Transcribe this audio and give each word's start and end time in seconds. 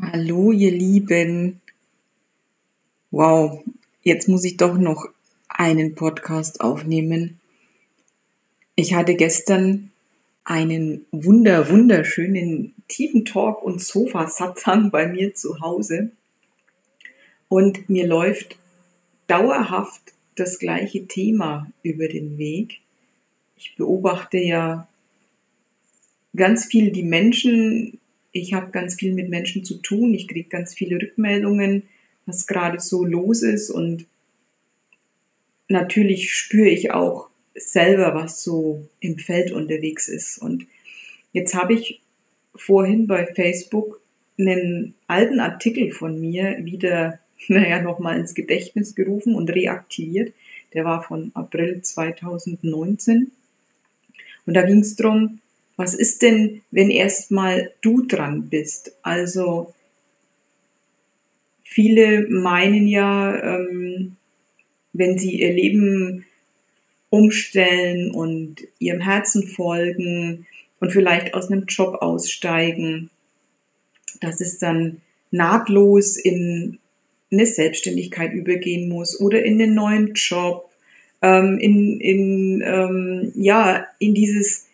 Hallo, 0.00 0.52
ihr 0.52 0.70
Lieben. 0.70 1.60
Wow, 3.10 3.64
jetzt 4.04 4.28
muss 4.28 4.44
ich 4.44 4.56
doch 4.56 4.78
noch 4.78 5.08
einen 5.48 5.96
Podcast 5.96 6.60
aufnehmen. 6.60 7.40
Ich 8.76 8.94
hatte 8.94 9.16
gestern 9.16 9.90
einen 10.44 11.04
wunder, 11.10 11.68
wunderschönen 11.68 12.76
tiefen 12.86 13.24
Talk 13.24 13.60
und 13.60 13.82
Sofa-Satzang 13.82 14.92
bei 14.92 15.08
mir 15.08 15.34
zu 15.34 15.60
Hause. 15.60 16.12
Und 17.48 17.90
mir 17.90 18.06
läuft 18.06 18.56
dauerhaft 19.26 20.12
das 20.36 20.60
gleiche 20.60 21.08
Thema 21.08 21.72
über 21.82 22.06
den 22.06 22.38
Weg. 22.38 22.82
Ich 23.56 23.74
beobachte 23.74 24.38
ja 24.38 24.86
ganz 26.36 26.66
viel 26.66 26.92
die 26.92 27.02
Menschen, 27.02 27.98
ich 28.38 28.54
habe 28.54 28.70
ganz 28.70 28.94
viel 28.94 29.12
mit 29.12 29.28
Menschen 29.28 29.64
zu 29.64 29.78
tun, 29.78 30.14
ich 30.14 30.28
kriege 30.28 30.48
ganz 30.48 30.74
viele 30.74 31.00
Rückmeldungen, 31.00 31.84
was 32.26 32.46
gerade 32.46 32.80
so 32.80 33.04
los 33.04 33.42
ist 33.42 33.70
und 33.70 34.06
natürlich 35.68 36.32
spüre 36.34 36.68
ich 36.68 36.92
auch 36.92 37.28
selber, 37.54 38.14
was 38.14 38.42
so 38.42 38.86
im 39.00 39.18
Feld 39.18 39.52
unterwegs 39.52 40.08
ist. 40.08 40.38
Und 40.38 40.66
jetzt 41.32 41.54
habe 41.54 41.74
ich 41.74 42.00
vorhin 42.54 43.06
bei 43.06 43.26
Facebook 43.26 44.00
einen 44.38 44.94
alten 45.06 45.40
Artikel 45.40 45.90
von 45.90 46.20
mir 46.20 46.64
wieder, 46.64 47.18
naja, 47.48 47.82
nochmal 47.82 48.18
ins 48.18 48.34
Gedächtnis 48.34 48.94
gerufen 48.94 49.34
und 49.34 49.50
reaktiviert. 49.50 50.32
Der 50.74 50.84
war 50.84 51.02
von 51.02 51.30
April 51.34 51.80
2019. 51.82 53.30
Und 54.46 54.54
da 54.54 54.62
ging 54.62 54.80
es 54.80 54.96
darum, 54.96 55.40
was 55.78 55.94
ist 55.94 56.22
denn, 56.22 56.62
wenn 56.72 56.90
erstmal 56.90 57.72
du 57.82 58.04
dran 58.04 58.48
bist? 58.50 58.96
Also 59.02 59.72
viele 61.62 62.28
meinen 62.28 62.88
ja, 62.88 63.40
ähm, 63.40 64.16
wenn 64.92 65.18
sie 65.18 65.40
ihr 65.40 65.52
Leben 65.52 66.26
umstellen 67.10 68.10
und 68.10 68.56
ihrem 68.80 69.00
Herzen 69.00 69.46
folgen 69.46 70.48
und 70.80 70.90
vielleicht 70.90 71.34
aus 71.34 71.48
einem 71.48 71.66
Job 71.66 72.02
aussteigen, 72.02 73.10
dass 74.20 74.40
es 74.40 74.58
dann 74.58 75.00
nahtlos 75.30 76.16
in 76.16 76.80
eine 77.30 77.46
Selbstständigkeit 77.46 78.32
übergehen 78.32 78.88
muss 78.88 79.20
oder 79.20 79.44
in 79.44 79.62
einen 79.62 79.74
neuen 79.74 80.14
Job, 80.14 80.68
ähm, 81.22 81.58
in, 81.60 82.00
in, 82.00 82.62
ähm, 82.66 83.32
ja, 83.36 83.86
in 84.00 84.14
dieses 84.14 84.67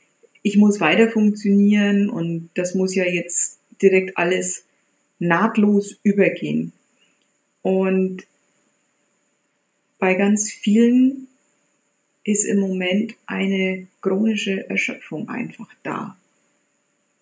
ich 0.45 0.59
muss 0.59 0.79
weiter 0.79 1.11
funktionieren 1.11 2.11
und 2.11 2.51
das 2.55 2.75
muss 2.75 2.95
ja 2.95 3.05
jetzt 3.05 3.59
direkt 3.81 4.19
alles 4.19 4.67
nahtlos 5.19 5.99
übergehen. 6.03 6.73
Und 7.63 8.27
bei 9.99 10.13
ganz 10.15 10.53
vielen 10.53 11.29
ist 12.25 12.45
im 12.45 12.61
Moment 12.61 13.15
eine 13.25 13.87
chronische 14.03 14.69
Erschöpfung 14.69 15.31
einfach 15.31 15.69
da. 15.83 16.19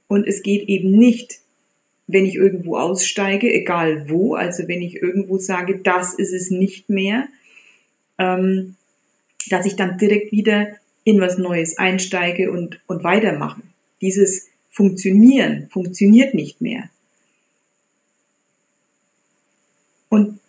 Und 0.08 0.26
es 0.26 0.42
geht 0.42 0.68
eben 0.68 0.90
nicht, 0.90 1.38
wenn 2.08 2.26
ich 2.26 2.34
irgendwo 2.34 2.76
aussteige, 2.76 3.52
egal 3.54 4.10
wo, 4.10 4.34
also 4.34 4.66
wenn 4.66 4.82
ich 4.82 4.96
irgendwo 4.96 5.38
sage, 5.38 5.78
das 5.78 6.12
ist 6.14 6.32
es 6.32 6.50
nicht 6.50 6.88
mehr, 6.88 7.28
ähm, 8.18 8.74
dass 9.48 9.64
ich 9.64 9.76
dann 9.76 9.96
direkt 9.96 10.32
wieder 10.32 10.74
in 11.04 11.20
was 11.20 11.38
Neues 11.38 11.78
einsteige 11.78 12.50
und, 12.50 12.80
und 12.86 13.04
weitermache. 13.04 13.62
Dieses 14.00 14.48
Funktionieren 14.70 15.68
funktioniert 15.70 16.34
nicht 16.34 16.60
mehr. 16.60 16.88
Und 20.08 20.40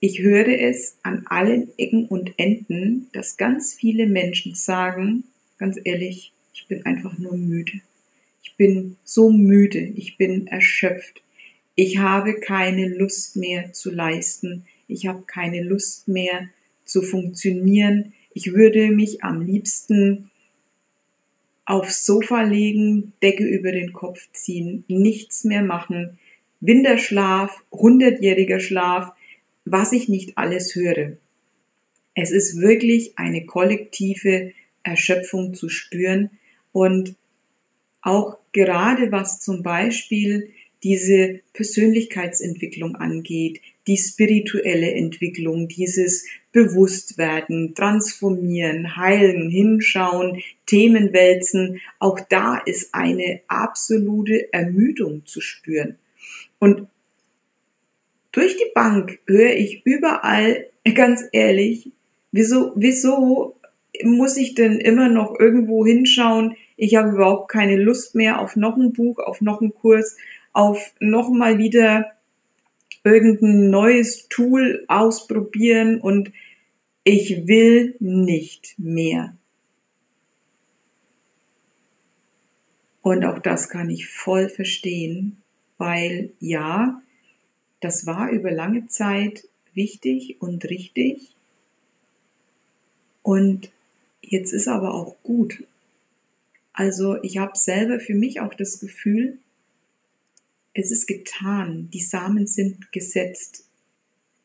ich 0.00 0.20
höre 0.20 0.48
es 0.48 0.98
an 1.02 1.24
allen 1.26 1.68
Ecken 1.78 2.06
und 2.06 2.38
Enden, 2.38 3.08
dass 3.12 3.36
ganz 3.36 3.74
viele 3.74 4.06
Menschen 4.06 4.54
sagen, 4.54 5.24
ganz 5.58 5.78
ehrlich, 5.82 6.32
ich 6.52 6.66
bin 6.66 6.84
einfach 6.84 7.16
nur 7.18 7.36
müde. 7.36 7.80
Ich 8.42 8.54
bin 8.56 8.96
so 9.02 9.30
müde, 9.30 9.78
ich 9.78 10.16
bin 10.16 10.46
erschöpft. 10.46 11.22
Ich 11.74 11.98
habe 11.98 12.34
keine 12.34 12.88
Lust 12.88 13.36
mehr 13.36 13.72
zu 13.72 13.90
leisten. 13.90 14.64
Ich 14.86 15.06
habe 15.06 15.22
keine 15.26 15.62
Lust 15.62 16.06
mehr 16.06 16.48
zu 16.84 17.02
funktionieren. 17.02 18.12
Ich 18.34 18.52
würde 18.52 18.90
mich 18.90 19.22
am 19.22 19.40
liebsten 19.40 20.30
aufs 21.64 22.04
Sofa 22.04 22.42
legen, 22.42 23.12
Decke 23.22 23.44
über 23.44 23.72
den 23.72 23.92
Kopf 23.92 24.28
ziehen, 24.32 24.84
nichts 24.88 25.44
mehr 25.44 25.62
machen, 25.62 26.18
Winterschlaf, 26.60 27.62
hundertjähriger 27.70 28.60
Schlaf, 28.60 29.12
was 29.64 29.92
ich 29.92 30.08
nicht 30.08 30.36
alles 30.36 30.74
höre. 30.74 31.16
Es 32.14 32.30
ist 32.30 32.60
wirklich 32.60 33.18
eine 33.18 33.46
kollektive 33.46 34.52
Erschöpfung 34.82 35.54
zu 35.54 35.68
spüren 35.68 36.30
und 36.72 37.14
auch 38.02 38.38
gerade 38.52 39.10
was 39.12 39.40
zum 39.40 39.62
Beispiel 39.62 40.50
diese 40.82 41.40
Persönlichkeitsentwicklung 41.54 42.96
angeht, 42.96 43.60
die 43.86 43.96
spirituelle 43.96 44.92
Entwicklung, 44.92 45.68
dieses 45.68 46.24
Bewusstwerden, 46.52 47.74
transformieren, 47.74 48.96
heilen, 48.96 49.50
hinschauen, 49.50 50.42
Themen 50.66 51.12
wälzen, 51.12 51.80
auch 51.98 52.20
da 52.20 52.58
ist 52.58 52.94
eine 52.94 53.40
absolute 53.48 54.52
Ermüdung 54.52 55.26
zu 55.26 55.40
spüren. 55.40 55.98
Und 56.58 56.86
durch 58.32 58.56
die 58.56 58.70
Bank 58.74 59.18
höre 59.26 59.54
ich 59.54 59.84
überall, 59.84 60.66
ganz 60.94 61.24
ehrlich, 61.32 61.90
wieso, 62.32 62.72
wieso 62.76 63.56
muss 64.02 64.36
ich 64.36 64.54
denn 64.54 64.78
immer 64.78 65.08
noch 65.08 65.38
irgendwo 65.38 65.84
hinschauen? 65.84 66.56
Ich 66.76 66.96
habe 66.96 67.10
überhaupt 67.10 67.50
keine 67.50 67.76
Lust 67.76 68.14
mehr 68.14 68.40
auf 68.40 68.56
noch 68.56 68.76
ein 68.76 68.92
Buch, 68.92 69.18
auf 69.18 69.40
noch 69.40 69.60
einen 69.60 69.74
Kurs, 69.74 70.16
auf 70.52 70.94
noch 71.00 71.30
mal 71.30 71.58
wieder 71.58 72.13
irgendein 73.04 73.70
neues 73.70 74.28
Tool 74.28 74.84
ausprobieren 74.88 76.00
und 76.00 76.32
ich 77.04 77.46
will 77.46 77.94
nicht 78.00 78.74
mehr. 78.78 79.36
Und 83.02 83.26
auch 83.26 83.38
das 83.38 83.68
kann 83.68 83.90
ich 83.90 84.08
voll 84.08 84.48
verstehen, 84.48 85.36
weil 85.76 86.32
ja, 86.40 87.02
das 87.80 88.06
war 88.06 88.30
über 88.30 88.50
lange 88.50 88.86
Zeit 88.86 89.46
wichtig 89.74 90.40
und 90.40 90.64
richtig. 90.64 91.34
Und 93.22 93.70
jetzt 94.22 94.54
ist 94.54 94.68
aber 94.68 94.94
auch 94.94 95.16
gut. 95.22 95.64
Also 96.72 97.22
ich 97.22 97.36
habe 97.36 97.58
selber 97.58 98.00
für 98.00 98.14
mich 98.14 98.40
auch 98.40 98.54
das 98.54 98.80
Gefühl, 98.80 99.38
es 100.74 100.90
ist 100.90 101.06
getan, 101.06 101.88
die 101.92 102.00
Samen 102.00 102.46
sind 102.46 102.92
gesetzt. 102.92 103.64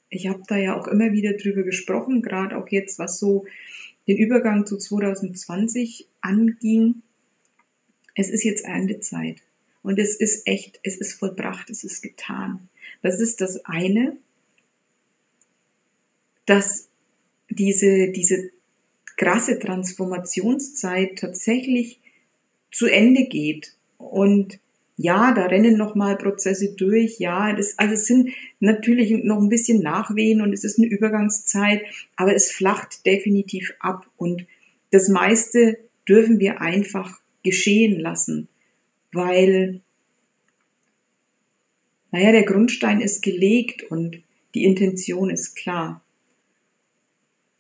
Ich 0.10 0.28
habe 0.28 0.44
da 0.48 0.58
ja 0.58 0.80
auch 0.80 0.88
immer 0.88 1.12
wieder 1.12 1.34
drüber 1.34 1.64
gesprochen, 1.64 2.22
gerade 2.22 2.56
auch 2.56 2.70
jetzt, 2.70 3.00
was 3.00 3.20
so 3.20 3.46
den 4.08 4.18
Übergang 4.18 4.66
zu 4.66 4.78
2020 4.78 6.08
anging. 6.22 7.02
Es 8.16 8.30
ist 8.30 8.44
jetzt 8.44 8.64
Erntezeit 8.64 9.42
und 9.82 9.98
es 10.00 10.16
ist 10.16 10.48
echt, 10.48 10.80
es 10.84 10.98
ist 10.98 11.14
vollbracht, 11.14 11.70
es 11.70 11.84
ist 11.84 12.02
getan. 12.02 12.70
Das 13.02 13.20
ist 13.20 13.42
das 13.42 13.66
eine, 13.66 14.18
dass 16.46 16.90
diese, 17.50 18.10
diese 18.10 18.52
krasse 19.18 19.58
Transformationszeit 19.58 21.18
tatsächlich 21.18 22.00
zu 22.72 22.86
Ende 22.86 23.26
geht 23.26 23.76
und 23.98 24.60
ja, 25.02 25.32
da 25.32 25.46
rennen 25.46 25.78
noch 25.78 25.96
mal 25.96 26.18
Prozesse 26.18 26.76
durch. 26.76 27.20
Ja, 27.20 27.54
das, 27.54 27.80
also 27.80 27.94
es 27.94 28.06
sind 28.06 28.32
natürlich 28.60 29.12
noch 29.24 29.38
ein 29.38 29.48
bisschen 29.48 29.82
Nachwehen 29.82 30.42
und 30.42 30.52
es 30.52 30.66
ist 30.66 30.78
eine 30.78 30.88
Übergangszeit, 30.88 31.84
aber 32.18 32.36
es 32.36 32.52
flacht 32.52 33.06
definitiv 33.06 33.74
ab 33.80 34.08
und 34.18 34.46
das 34.92 35.08
meiste 35.08 35.78
dürfen 36.06 36.42
wir 36.42 36.60
einfach 36.60 37.22
geschehen 37.44 37.98
lassen, 37.98 38.50
weil, 39.14 39.80
naja, 42.12 42.34
der 42.34 42.44
Grundstein 42.44 43.00
ist 43.00 43.22
gelegt 43.22 43.84
und 43.84 44.22
die 44.54 44.66
Intention 44.66 45.30
ist 45.30 45.56
klar. 45.56 46.04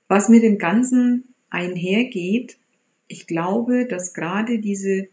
Was 0.09 0.27
mit 0.27 0.43
dem 0.43 0.57
Ganzen 0.57 1.35
einhergeht, 1.49 2.57
ich 3.07 3.27
glaube, 3.27 3.85
dass 3.85 4.13
gerade 4.13 4.59
diese 4.59 5.07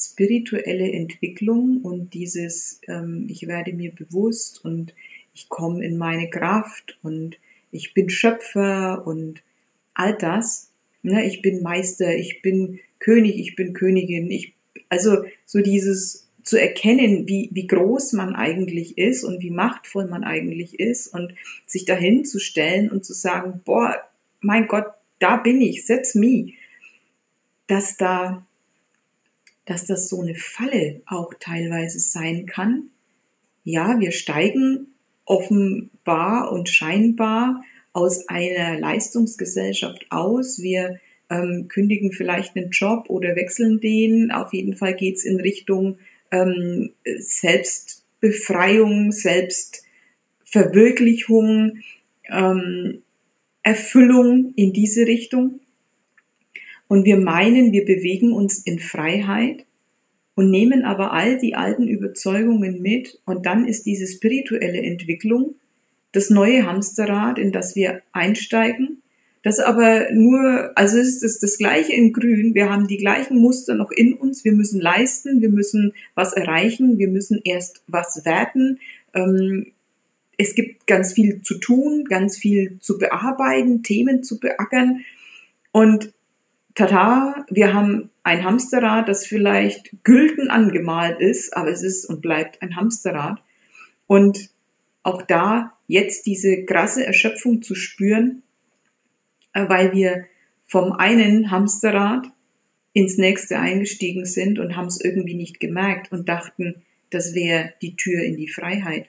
spirituelle 0.00 0.90
Entwicklung 0.92 1.80
und 1.82 2.14
dieses, 2.14 2.80
ähm, 2.88 3.26
ich 3.28 3.46
werde 3.46 3.72
mir 3.72 3.92
bewusst 3.92 4.64
und 4.64 4.94
ich 5.34 5.48
komme 5.48 5.84
in 5.84 5.98
meine 5.98 6.30
Kraft 6.30 6.98
und 7.02 7.38
ich 7.70 7.94
bin 7.94 8.10
Schöpfer 8.10 9.06
und 9.06 9.42
all 9.94 10.16
das. 10.16 10.70
Ne, 11.02 11.26
ich 11.26 11.42
bin 11.42 11.62
Meister, 11.62 12.14
ich 12.16 12.42
bin 12.42 12.80
König, 12.98 13.38
ich 13.38 13.56
bin 13.56 13.72
Königin. 13.72 14.30
Ich, 14.30 14.54
also 14.88 15.24
so 15.46 15.60
dieses 15.60 16.28
zu 16.42 16.60
erkennen, 16.60 17.28
wie, 17.28 17.50
wie 17.52 17.66
groß 17.66 18.14
man 18.14 18.34
eigentlich 18.34 18.98
ist 18.98 19.24
und 19.24 19.40
wie 19.40 19.50
machtvoll 19.50 20.06
man 20.06 20.24
eigentlich 20.24 20.80
ist 20.80 21.08
und 21.08 21.34
sich 21.66 21.84
dahin 21.84 22.24
zu 22.24 22.38
stellen 22.38 22.90
und 22.90 23.04
zu 23.04 23.12
sagen, 23.12 23.60
boah, 23.64 23.96
mein 24.40 24.66
Gott, 24.66 24.86
da 25.18 25.36
bin 25.36 25.60
ich, 25.60 25.86
setz 25.86 26.14
me, 26.14 26.52
dass 27.66 27.96
da, 27.96 28.46
dass 29.70 29.86
das 29.86 30.08
so 30.08 30.20
eine 30.20 30.34
Falle 30.34 31.00
auch 31.06 31.32
teilweise 31.38 32.00
sein 32.00 32.46
kann. 32.46 32.90
Ja, 33.62 34.00
wir 34.00 34.10
steigen 34.10 34.88
offenbar 35.24 36.50
und 36.50 36.68
scheinbar 36.68 37.62
aus 37.92 38.28
einer 38.28 38.80
Leistungsgesellschaft 38.80 40.06
aus. 40.10 40.60
Wir 40.60 40.98
ähm, 41.30 41.68
kündigen 41.68 42.10
vielleicht 42.10 42.56
einen 42.56 42.70
Job 42.70 43.04
oder 43.08 43.36
wechseln 43.36 43.78
den. 43.78 44.32
Auf 44.32 44.52
jeden 44.52 44.74
Fall 44.74 44.94
geht's 44.94 45.24
in 45.24 45.38
Richtung 45.38 45.98
ähm, 46.32 46.90
Selbstbefreiung, 47.04 49.12
Selbstverwirklichung, 49.12 51.78
ähm, 52.28 53.02
Erfüllung 53.62 54.52
in 54.56 54.72
diese 54.72 55.06
Richtung. 55.06 55.60
Und 56.90 57.04
wir 57.04 57.18
meinen, 57.18 57.70
wir 57.70 57.84
bewegen 57.84 58.32
uns 58.32 58.58
in 58.58 58.80
Freiheit 58.80 59.64
und 60.34 60.50
nehmen 60.50 60.82
aber 60.82 61.12
all 61.12 61.38
die 61.38 61.54
alten 61.54 61.86
Überzeugungen 61.86 62.82
mit. 62.82 63.20
Und 63.24 63.46
dann 63.46 63.64
ist 63.64 63.86
diese 63.86 64.08
spirituelle 64.08 64.82
Entwicklung 64.82 65.54
das 66.10 66.30
neue 66.30 66.66
Hamsterrad, 66.66 67.38
in 67.38 67.52
das 67.52 67.76
wir 67.76 68.02
einsteigen, 68.10 69.02
das 69.44 69.60
aber 69.60 70.10
nur, 70.12 70.72
also 70.74 70.98
es 70.98 71.22
ist 71.22 71.44
das 71.44 71.58
gleiche 71.58 71.92
in 71.92 72.12
Grün, 72.12 72.56
wir 72.56 72.68
haben 72.68 72.88
die 72.88 72.96
gleichen 72.96 73.38
Muster 73.38 73.76
noch 73.76 73.92
in 73.92 74.14
uns, 74.14 74.44
wir 74.44 74.50
müssen 74.50 74.80
leisten, 74.80 75.40
wir 75.40 75.50
müssen 75.50 75.92
was 76.16 76.32
erreichen, 76.32 76.98
wir 76.98 77.06
müssen 77.06 77.40
erst 77.44 77.84
was 77.86 78.24
werden. 78.24 78.80
Ähm, 79.14 79.68
es 80.38 80.56
gibt 80.56 80.88
ganz 80.88 81.12
viel 81.12 81.40
zu 81.42 81.54
tun, 81.54 82.06
ganz 82.06 82.36
viel 82.36 82.78
zu 82.80 82.98
bearbeiten, 82.98 83.84
Themen 83.84 84.24
zu 84.24 84.40
beackern. 84.40 85.04
Und 85.70 86.12
tata, 86.74 87.44
wir 87.50 87.74
haben 87.74 88.10
ein 88.22 88.44
Hamsterrad, 88.44 89.08
das 89.08 89.26
vielleicht 89.26 90.04
gülden 90.04 90.50
angemalt 90.50 91.20
ist, 91.20 91.56
aber 91.56 91.70
es 91.70 91.82
ist 91.82 92.06
und 92.06 92.20
bleibt 92.20 92.62
ein 92.62 92.76
Hamsterrad. 92.76 93.42
Und 94.06 94.50
auch 95.02 95.22
da 95.22 95.72
jetzt 95.86 96.26
diese 96.26 96.64
krasse 96.64 97.04
Erschöpfung 97.06 97.62
zu 97.62 97.74
spüren, 97.74 98.42
äh, 99.52 99.68
weil 99.68 99.92
wir 99.92 100.26
vom 100.66 100.92
einen 100.92 101.50
Hamsterrad 101.50 102.26
ins 102.92 103.18
nächste 103.18 103.58
eingestiegen 103.58 104.24
sind 104.24 104.58
und 104.58 104.76
haben 104.76 104.86
es 104.86 105.00
irgendwie 105.00 105.34
nicht 105.34 105.60
gemerkt 105.60 106.12
und 106.12 106.28
dachten, 106.28 106.82
das 107.10 107.34
wäre 107.34 107.72
die 107.82 107.96
Tür 107.96 108.22
in 108.22 108.36
die 108.36 108.48
Freiheit. 108.48 109.08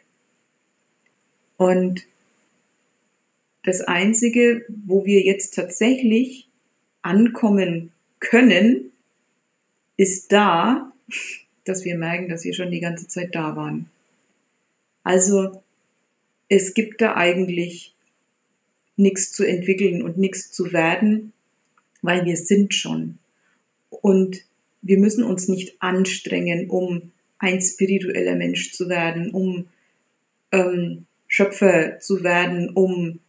Und 1.57 2.07
das 3.63 3.81
Einzige, 3.81 4.65
wo 4.69 5.05
wir 5.05 5.21
jetzt 5.21 5.53
tatsächlich 5.53 6.49
ankommen 7.01 7.91
können, 8.19 8.91
ist 9.97 10.31
da, 10.31 10.91
dass 11.65 11.85
wir 11.85 11.97
merken, 11.97 12.29
dass 12.29 12.43
wir 12.43 12.53
schon 12.53 12.71
die 12.71 12.79
ganze 12.79 13.07
Zeit 13.07 13.35
da 13.35 13.55
waren. 13.55 13.89
Also 15.03 15.61
es 16.49 16.73
gibt 16.73 17.01
da 17.01 17.15
eigentlich 17.15 17.93
nichts 18.97 19.31
zu 19.31 19.43
entwickeln 19.43 20.01
und 20.01 20.17
nichts 20.17 20.51
zu 20.51 20.73
werden, 20.73 21.33
weil 22.01 22.25
wir 22.25 22.37
sind 22.37 22.73
schon. 22.73 23.17
Und 23.89 24.41
wir 24.81 24.97
müssen 24.97 25.23
uns 25.23 25.47
nicht 25.47 25.81
anstrengen, 25.81 26.69
um 26.69 27.11
ein 27.37 27.61
spiritueller 27.61 28.35
Mensch 28.35 28.71
zu 28.73 28.89
werden, 28.89 29.31
um 29.31 29.67
ähm, 30.51 31.05
Schöpfer 31.27 31.99
zu 31.99 32.23
werden, 32.23 32.69
um 32.69 33.19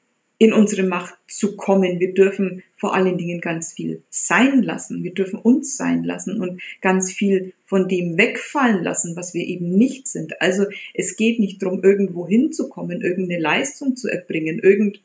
in 0.42 0.52
unsere 0.52 0.82
Macht 0.82 1.14
zu 1.28 1.54
kommen. 1.54 2.00
Wir 2.00 2.14
dürfen 2.14 2.64
vor 2.74 2.96
allen 2.96 3.16
Dingen 3.16 3.40
ganz 3.40 3.74
viel 3.74 4.02
sein 4.10 4.64
lassen. 4.64 5.04
Wir 5.04 5.14
dürfen 5.14 5.38
uns 5.38 5.76
sein 5.76 6.02
lassen 6.02 6.40
und 6.40 6.60
ganz 6.80 7.12
viel 7.12 7.52
von 7.64 7.86
dem 7.86 8.18
wegfallen 8.18 8.82
lassen, 8.82 9.14
was 9.14 9.34
wir 9.34 9.46
eben 9.46 9.76
nicht 9.76 10.08
sind. 10.08 10.42
Also 10.42 10.64
es 10.94 11.14
geht 11.14 11.38
nicht 11.38 11.62
darum, 11.62 11.84
irgendwo 11.84 12.26
hinzukommen, 12.26 13.02
irgendeine 13.02 13.40
Leistung 13.40 13.94
zu 13.94 14.08
erbringen, 14.08 14.58
irgendein 14.58 15.00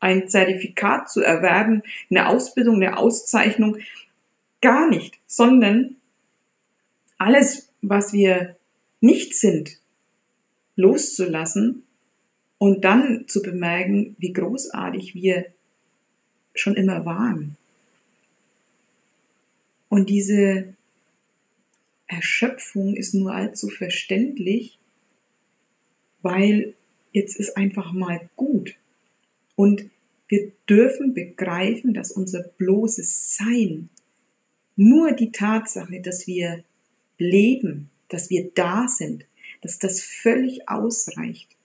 ein 0.00 0.28
Zertifikat 0.28 1.08
zu 1.08 1.20
erwerben, 1.20 1.82
eine 2.10 2.28
Ausbildung, 2.28 2.76
eine 2.76 2.96
Auszeichnung, 2.96 3.76
gar 4.60 4.88
nicht, 4.88 5.20
sondern 5.28 5.98
alles, 7.16 7.68
was 7.80 8.12
wir 8.12 8.56
nicht 9.00 9.36
sind, 9.36 9.78
loszulassen 10.74 11.84
und 12.60 12.84
dann 12.84 13.26
zu 13.26 13.40
bemerken, 13.40 14.16
wie 14.18 14.34
großartig 14.34 15.14
wir 15.14 15.46
schon 16.54 16.74
immer 16.74 17.06
waren. 17.06 17.56
Und 19.88 20.10
diese 20.10 20.74
Erschöpfung 22.06 22.96
ist 22.96 23.14
nur 23.14 23.32
allzu 23.32 23.68
verständlich, 23.68 24.78
weil 26.20 26.74
jetzt 27.12 27.36
ist 27.36 27.56
einfach 27.56 27.92
mal 27.94 28.28
gut. 28.36 28.76
Und 29.56 29.88
wir 30.28 30.52
dürfen 30.68 31.14
begreifen, 31.14 31.94
dass 31.94 32.12
unser 32.12 32.42
bloßes 32.42 33.36
Sein, 33.36 33.88
nur 34.76 35.12
die 35.12 35.32
Tatsache, 35.32 36.02
dass 36.02 36.26
wir 36.26 36.62
leben, 37.16 37.88
dass 38.08 38.28
wir 38.28 38.50
da 38.54 38.86
sind, 38.86 39.24
dass 39.62 39.78
das 39.78 40.02
völlig 40.02 40.68
ausreicht 40.68 41.56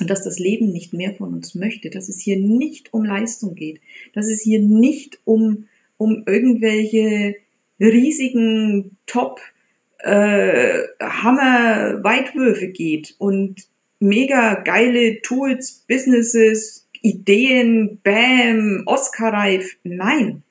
und 0.00 0.10
dass 0.10 0.24
das 0.24 0.38
Leben 0.38 0.72
nicht 0.72 0.92
mehr 0.92 1.14
von 1.14 1.32
uns 1.32 1.54
möchte, 1.54 1.90
dass 1.90 2.08
es 2.08 2.20
hier 2.20 2.36
nicht 2.36 2.92
um 2.92 3.04
Leistung 3.04 3.54
geht, 3.54 3.80
dass 4.14 4.28
es 4.28 4.42
hier 4.42 4.60
nicht 4.60 5.18
um, 5.24 5.66
um 5.96 6.24
irgendwelche 6.26 7.36
riesigen 7.80 8.96
Top 9.06 9.40
äh, 9.98 10.82
Hammer 11.00 12.02
Weitwürfe 12.04 12.68
geht 12.68 13.14
und 13.18 13.66
mega 13.98 14.54
geile 14.54 15.22
Tools, 15.22 15.84
Businesses, 15.88 16.86
Ideen, 17.02 18.00
Bam, 18.02 18.82
Oscar-reif. 18.86 19.76
Nein, 19.84 20.42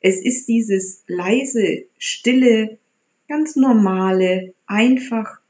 es 0.00 0.20
ist 0.20 0.46
dieses 0.46 1.02
leise, 1.06 1.84
stille, 1.98 2.78
ganz 3.28 3.56
normale, 3.56 4.54
einfach 4.66 5.40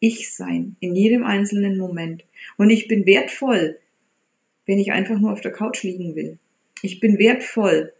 ich 0.00 0.34
sein 0.34 0.76
in 0.80 0.94
jedem 0.94 1.24
einzelnen 1.24 1.78
Moment. 1.78 2.24
Und 2.56 2.70
ich 2.70 2.88
bin 2.88 3.06
wertvoll, 3.06 3.78
wenn 4.66 4.78
ich 4.78 4.92
einfach 4.92 5.18
nur 5.18 5.32
auf 5.32 5.40
der 5.40 5.52
Couch 5.52 5.82
liegen 5.82 6.14
will. 6.14 6.38
Ich 6.82 7.00
bin 7.00 7.18
wertvoll, 7.18 7.92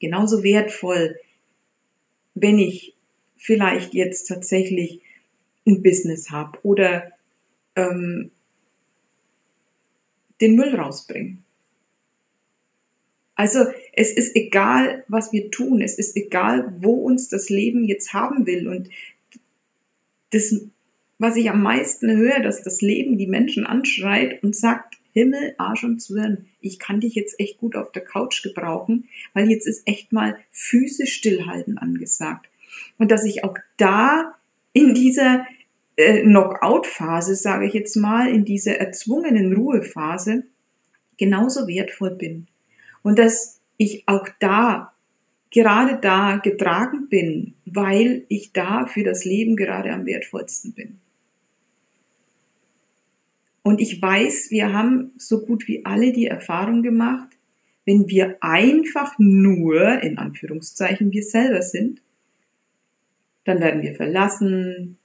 genauso 0.00 0.42
wertvoll, 0.42 1.18
wenn 2.34 2.58
ich 2.58 2.94
vielleicht 3.36 3.94
jetzt 3.94 4.26
tatsächlich 4.26 5.00
ein 5.66 5.82
Business 5.82 6.30
habe 6.30 6.58
oder 6.62 7.12
ähm, 7.76 8.30
den 10.40 10.56
Müll 10.56 10.74
rausbringen. 10.74 11.44
Also 13.36 13.66
es 13.92 14.12
ist 14.12 14.36
egal, 14.36 15.04
was 15.08 15.32
wir 15.32 15.50
tun, 15.50 15.80
es 15.80 15.98
ist 15.98 16.16
egal, 16.16 16.72
wo 16.78 16.92
uns 16.92 17.28
das 17.28 17.48
Leben 17.48 17.84
jetzt 17.84 18.12
haben 18.12 18.46
will. 18.46 18.68
Und 18.68 18.90
das, 20.30 20.54
was 21.18 21.36
ich 21.36 21.50
am 21.50 21.62
meisten 21.62 22.10
höre, 22.16 22.40
dass 22.40 22.62
das 22.62 22.80
Leben 22.80 23.18
die 23.18 23.26
Menschen 23.26 23.66
anschreit 23.66 24.42
und 24.42 24.56
sagt, 24.56 24.96
Himmel, 25.12 25.54
Arsch 25.58 25.84
und 25.84 26.02
Zwirn, 26.02 26.46
ich 26.60 26.78
kann 26.78 27.00
dich 27.00 27.14
jetzt 27.14 27.38
echt 27.38 27.58
gut 27.58 27.76
auf 27.76 27.92
der 27.92 28.04
Couch 28.04 28.42
gebrauchen, 28.42 29.08
weil 29.32 29.48
jetzt 29.48 29.66
ist 29.66 29.86
echt 29.86 30.12
mal 30.12 30.36
Füße 30.50 31.06
stillhalten 31.06 31.78
angesagt. 31.78 32.48
Und 32.98 33.12
dass 33.12 33.24
ich 33.24 33.44
auch 33.44 33.56
da 33.76 34.34
in 34.72 34.92
dieser 34.92 35.46
äh, 35.96 36.22
Knockout-Phase, 36.22 37.36
sage 37.36 37.66
ich 37.66 37.74
jetzt 37.74 37.94
mal, 37.96 38.28
in 38.28 38.44
dieser 38.44 38.78
erzwungenen 38.78 39.54
Ruhephase 39.54 40.44
genauso 41.16 41.68
wertvoll 41.68 42.10
bin. 42.16 42.48
Und 43.02 43.20
dass 43.20 43.60
ich 43.76 44.02
auch 44.06 44.28
da, 44.40 44.92
gerade 45.52 45.98
da 46.00 46.38
getragen 46.38 47.08
bin, 47.08 47.54
weil 47.64 48.24
ich 48.28 48.52
da 48.52 48.86
für 48.86 49.04
das 49.04 49.24
Leben 49.24 49.54
gerade 49.54 49.92
am 49.92 50.06
wertvollsten 50.06 50.72
bin. 50.72 50.98
Und 53.64 53.80
ich 53.80 54.00
weiß, 54.00 54.50
wir 54.50 54.74
haben 54.74 55.12
so 55.16 55.44
gut 55.44 55.66
wie 55.66 55.86
alle 55.86 56.12
die 56.12 56.26
Erfahrung 56.26 56.82
gemacht, 56.82 57.28
wenn 57.86 58.08
wir 58.08 58.36
einfach 58.40 59.14
nur, 59.18 60.02
in 60.02 60.18
Anführungszeichen, 60.18 61.12
wir 61.12 61.22
selber 61.22 61.62
sind, 61.62 62.02
dann 63.44 63.60
werden 63.60 63.82
wir 63.82 63.94
verlassen, 63.94 64.98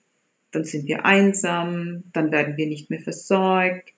dann 0.52 0.66
sind 0.66 0.88
wir 0.88 1.06
einsam, 1.06 2.04
dann 2.12 2.32
werden 2.34 2.58
wir 2.58 2.68
nicht 2.68 2.90
mehr 2.90 3.00
versorgt, 3.00 3.94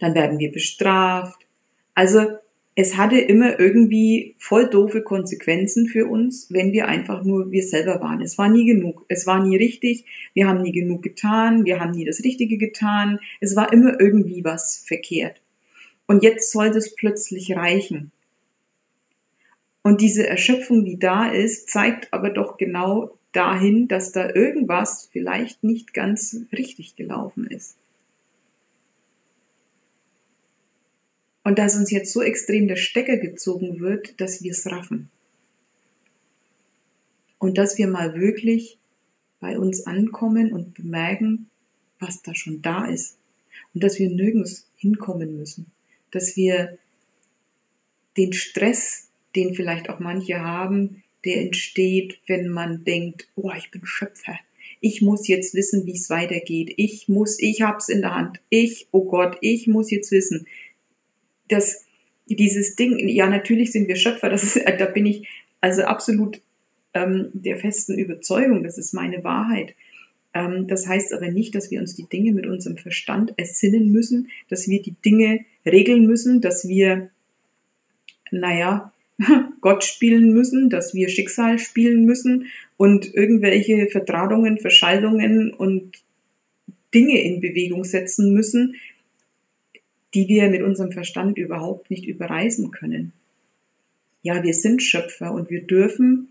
dann 0.00 0.14
werden 0.14 0.38
wir 0.38 0.52
bestraft. 0.52 1.46
Also 1.94 2.38
es 2.76 2.96
hatte 2.96 3.18
immer 3.18 3.58
irgendwie 3.58 4.36
voll 4.38 4.70
doofe 4.70 5.02
Konsequenzen 5.02 5.86
für 5.86 6.06
uns, 6.06 6.46
wenn 6.50 6.72
wir 6.72 6.86
einfach 6.86 7.24
nur 7.24 7.50
wir 7.50 7.62
selber 7.62 8.00
waren. 8.00 8.22
Es 8.22 8.38
war 8.38 8.48
nie 8.48 8.64
genug. 8.64 9.04
Es 9.08 9.26
war 9.26 9.44
nie 9.44 9.56
richtig. 9.56 10.04
Wir 10.34 10.46
haben 10.46 10.62
nie 10.62 10.72
genug 10.72 11.02
getan. 11.02 11.64
Wir 11.64 11.80
haben 11.80 11.90
nie 11.90 12.04
das 12.04 12.22
Richtige 12.22 12.58
getan. 12.58 13.18
Es 13.40 13.56
war 13.56 13.72
immer 13.72 14.00
irgendwie 14.00 14.44
was 14.44 14.84
verkehrt. 14.86 15.40
Und 16.06 16.22
jetzt 16.22 16.52
soll 16.52 16.70
das 16.70 16.94
plötzlich 16.94 17.54
reichen. 17.56 18.12
Und 19.82 20.00
diese 20.00 20.26
Erschöpfung, 20.26 20.84
die 20.84 20.98
da 20.98 21.26
ist, 21.30 21.70
zeigt 21.70 22.12
aber 22.12 22.30
doch 22.30 22.56
genau 22.56 23.16
dahin, 23.32 23.88
dass 23.88 24.12
da 24.12 24.28
irgendwas 24.34 25.08
vielleicht 25.12 25.64
nicht 25.64 25.94
ganz 25.94 26.36
richtig 26.52 26.96
gelaufen 26.96 27.46
ist. 27.46 27.76
Und 31.42 31.58
dass 31.58 31.76
uns 31.76 31.90
jetzt 31.90 32.12
so 32.12 32.22
extrem 32.22 32.68
der 32.68 32.76
Stecker 32.76 33.16
gezogen 33.16 33.80
wird, 33.80 34.20
dass 34.20 34.42
wir 34.42 34.52
es 34.52 34.66
raffen. 34.66 35.10
Und 37.38 37.56
dass 37.56 37.78
wir 37.78 37.88
mal 37.88 38.14
wirklich 38.14 38.78
bei 39.40 39.58
uns 39.58 39.86
ankommen 39.86 40.52
und 40.52 40.74
bemerken, 40.74 41.48
was 41.98 42.22
da 42.22 42.34
schon 42.34 42.60
da 42.60 42.84
ist. 42.86 43.16
Und 43.74 43.82
dass 43.82 43.98
wir 43.98 44.10
nirgends 44.10 44.68
hinkommen 44.76 45.36
müssen. 45.36 45.66
Dass 46.10 46.36
wir 46.36 46.78
den 48.16 48.32
Stress, 48.34 49.08
den 49.34 49.54
vielleicht 49.54 49.88
auch 49.88 50.00
manche 50.00 50.40
haben, 50.40 51.02
der 51.24 51.40
entsteht, 51.40 52.18
wenn 52.26 52.48
man 52.48 52.84
denkt, 52.84 53.28
oh, 53.36 53.50
ich 53.56 53.70
bin 53.70 53.86
Schöpfer. 53.86 54.38
Ich 54.80 55.02
muss 55.02 55.28
jetzt 55.28 55.54
wissen, 55.54 55.86
wie 55.86 55.94
es 55.94 56.10
weitergeht. 56.10 56.72
Ich 56.76 57.08
muss, 57.08 57.38
ich 57.38 57.62
hab's 57.62 57.88
in 57.88 58.00
der 58.00 58.14
Hand. 58.14 58.40
Ich, 58.48 58.88
oh 58.92 59.04
Gott, 59.04 59.36
ich 59.40 59.66
muss 59.66 59.90
jetzt 59.90 60.10
wissen 60.10 60.46
dass 61.52 61.84
dieses 62.26 62.76
Ding, 62.76 63.08
ja, 63.08 63.28
natürlich 63.28 63.72
sind 63.72 63.88
wir 63.88 63.96
Schöpfer, 63.96 64.28
das 64.28 64.44
ist, 64.44 64.64
da 64.78 64.86
bin 64.86 65.06
ich 65.06 65.28
also 65.60 65.82
absolut 65.82 66.40
ähm, 66.94 67.30
der 67.32 67.56
festen 67.56 67.98
Überzeugung, 67.98 68.62
das 68.62 68.78
ist 68.78 68.94
meine 68.94 69.22
Wahrheit. 69.24 69.74
Ähm, 70.32 70.66
das 70.66 70.86
heißt 70.86 71.12
aber 71.12 71.30
nicht, 71.30 71.54
dass 71.54 71.70
wir 71.70 71.80
uns 71.80 71.94
die 71.94 72.08
Dinge 72.08 72.32
mit 72.32 72.46
unserem 72.46 72.76
Verstand 72.76 73.34
ersinnen 73.36 73.90
müssen, 73.90 74.28
dass 74.48 74.68
wir 74.68 74.80
die 74.82 74.94
Dinge 75.04 75.40
regeln 75.66 76.06
müssen, 76.06 76.40
dass 76.40 76.68
wir, 76.68 77.10
naja, 78.30 78.92
Gott 79.60 79.84
spielen 79.84 80.32
müssen, 80.32 80.70
dass 80.70 80.94
wir 80.94 81.08
Schicksal 81.08 81.58
spielen 81.58 82.04
müssen 82.04 82.46
und 82.76 83.12
irgendwelche 83.14 83.88
Verdrahtungen, 83.88 84.58
Verschaltungen 84.58 85.52
und 85.52 86.02
Dinge 86.94 87.20
in 87.20 87.40
Bewegung 87.40 87.84
setzen 87.84 88.32
müssen, 88.32 88.76
die 90.14 90.28
wir 90.28 90.48
mit 90.48 90.62
unserem 90.62 90.92
Verstand 90.92 91.38
überhaupt 91.38 91.90
nicht 91.90 92.06
überreisen 92.06 92.70
können. 92.70 93.12
Ja, 94.22 94.42
wir 94.42 94.54
sind 94.54 94.82
Schöpfer 94.82 95.32
und 95.32 95.50
wir 95.50 95.62
dürfen 95.62 96.28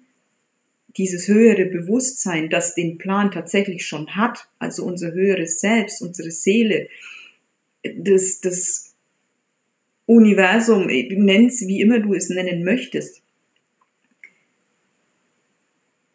dieses 0.98 1.28
höhere 1.28 1.66
Bewusstsein, 1.66 2.50
das 2.50 2.76
den 2.76 2.98
Plan 2.98 3.32
tatsächlich 3.32 3.86
schon 3.86 4.16
hat, 4.16 4.48
also 4.58 4.84
unser 4.86 5.14
höheres 5.14 5.60
Selbst, 5.60 6.02
unsere 6.02 6.32
Seele, 6.32 6.90
das, 7.96 8.42
das 8.42 8.94
Universum, 10.06 10.88
nenn's 10.88 11.66
wie 11.68 11.82
immer 11.82 12.00
du 12.00 12.14
es 12.14 12.30
nennen 12.30 12.64
möchtest, 12.64 13.22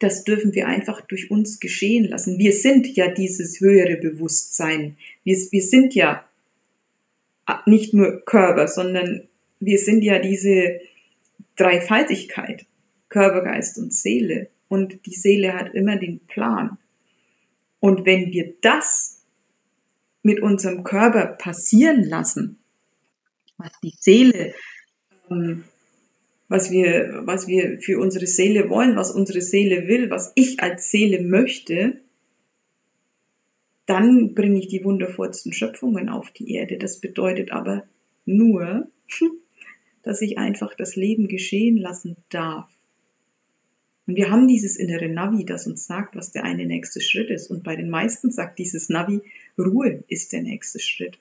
das 0.01 0.25
dürfen 0.25 0.55
wir 0.55 0.67
einfach 0.67 1.01
durch 1.03 1.31
uns 1.31 1.61
geschehen 1.61 2.05
lassen. 2.05 2.39
Wir 2.39 2.53
sind 2.53 2.95
ja 2.97 3.09
dieses 3.09 3.61
höhere 3.61 3.97
Bewusstsein. 3.97 4.97
Wir, 5.23 5.37
wir 5.51 5.63
sind 5.63 5.95
ja 5.95 6.29
nicht 7.67 7.95
nur 7.95 8.25
Körper, 8.25 8.69
sondern 8.69 9.29
wir 9.61 9.79
sind 9.79 10.03
ja 10.03 10.19
diese 10.19 10.81
Dreifaltigkeit, 11.57 12.67
Körper, 13.09 13.43
Geist 13.43 13.79
und 13.79 13.93
Seele. 13.93 14.49
Und 14.69 15.07
die 15.07 15.15
Seele 15.15 15.53
hat 15.53 15.75
immer 15.75 15.97
den 15.97 16.21
Plan. 16.27 16.79
Und 17.81 18.07
wenn 18.07 18.33
wir 18.33 18.55
das 18.61 19.23
mit 20.23 20.41
unserem 20.41 20.85
Körper 20.85 21.27
passieren 21.27 22.03
lassen, 22.05 22.59
was 23.59 23.71
die 23.83 23.95
Seele, 23.99 24.55
ähm, 25.31 25.65
was 26.49 26.71
wir, 26.71 27.23
was 27.25 27.47
wir 27.47 27.79
für 27.81 27.99
unsere 27.99 28.27
Seele 28.27 28.69
wollen, 28.69 28.97
was 28.97 29.11
unsere 29.11 29.41
Seele 29.41 29.87
will, 29.87 30.11
was 30.11 30.33
ich 30.35 30.61
als 30.61 30.91
Seele 30.91 31.23
möchte, 31.23 32.01
dann 33.87 34.35
bringe 34.35 34.59
ich 34.59 34.69
die 34.69 34.85
wundervollsten 34.85 35.53
Schöpfungen 35.53 36.09
auf 36.09 36.31
die 36.31 36.53
Erde. 36.55 36.79
Das 36.79 37.01
bedeutet 37.01 37.53
aber 37.53 37.85
nur, 38.25 38.89
dass 40.03 40.23
ich 40.23 40.39
einfach 40.39 40.75
das 40.75 40.97
Leben 40.97 41.29
geschehen 41.29 41.77
lassen 41.77 42.17
darf. 42.31 42.71
Und 44.07 44.17
wir 44.17 44.31
haben 44.31 44.49
dieses 44.49 44.77
innere 44.77 45.09
Navi, 45.09 45.45
das 45.45 45.67
uns 45.67 45.87
sagt, 45.87 46.15
was 46.15 46.33
der 46.33 46.45
eine 46.45 46.67
nächste 46.67 47.01
Schritt 47.01 47.31
ist. 47.31 47.51
Und 47.51 47.63
bei 47.63 47.75
den 47.75 47.89
meisten 47.89 48.31
sagt 48.31 48.59
dieses 48.59 48.89
Navi, 48.89 49.21
Ruhe 49.59 50.05
ist 50.09 50.33
der 50.33 50.43
nächste 50.43 50.79
Schritt. 50.79 51.19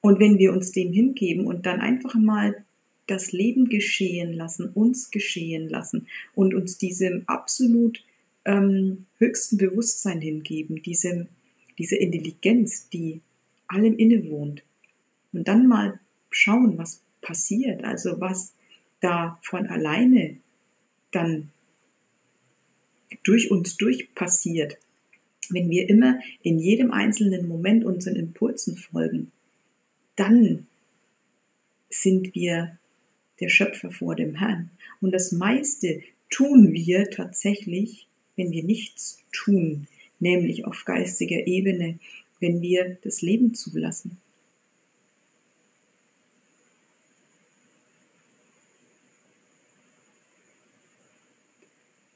Und 0.00 0.18
wenn 0.18 0.38
wir 0.38 0.52
uns 0.52 0.72
dem 0.72 0.92
hingeben 0.92 1.46
und 1.46 1.66
dann 1.66 1.80
einfach 1.80 2.14
mal 2.14 2.64
das 3.06 3.32
Leben 3.32 3.68
geschehen 3.68 4.32
lassen, 4.32 4.70
uns 4.72 5.10
geschehen 5.10 5.68
lassen 5.68 6.06
und 6.34 6.54
uns 6.54 6.78
diesem 6.78 7.24
absolut 7.26 8.04
ähm, 8.44 9.06
höchsten 9.18 9.56
Bewusstsein 9.56 10.20
hingeben, 10.20 10.82
diesem, 10.82 11.28
diese 11.78 11.96
Intelligenz, 11.96 12.88
die 12.88 13.20
allem 13.68 13.96
innewohnt. 13.96 14.62
Und 15.32 15.46
dann 15.46 15.66
mal 15.66 16.00
schauen, 16.30 16.78
was 16.78 17.02
passiert, 17.20 17.84
also 17.84 18.20
was 18.20 18.54
da 19.00 19.38
von 19.42 19.66
alleine 19.66 20.36
dann 21.10 21.50
durch 23.22 23.50
uns 23.50 23.76
durch 23.76 24.14
passiert, 24.14 24.78
wenn 25.50 25.68
wir 25.68 25.88
immer 25.88 26.20
in 26.42 26.58
jedem 26.58 26.92
einzelnen 26.92 27.48
Moment 27.48 27.84
unseren 27.84 28.16
Impulsen 28.16 28.76
folgen, 28.76 29.32
dann 30.16 30.66
sind 31.88 32.34
wir 32.34 32.78
der 33.40 33.48
Schöpfer 33.48 33.90
vor 33.90 34.14
dem 34.14 34.36
Herrn. 34.36 34.70
Und 35.00 35.12
das 35.12 35.32
meiste 35.32 36.02
tun 36.28 36.72
wir 36.72 37.10
tatsächlich 37.10 38.06
wenn 38.40 38.52
wir 38.52 38.64
nichts 38.64 39.22
tun, 39.32 39.86
nämlich 40.18 40.64
auf 40.64 40.86
geistiger 40.86 41.46
Ebene, 41.46 41.98
wenn 42.40 42.62
wir 42.62 42.96
das 43.02 43.20
Leben 43.20 43.54
zulassen. 43.54 44.16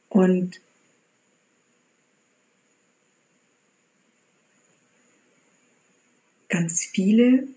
Und 0.09 0.61
ganz 6.49 6.85
viele 6.87 7.49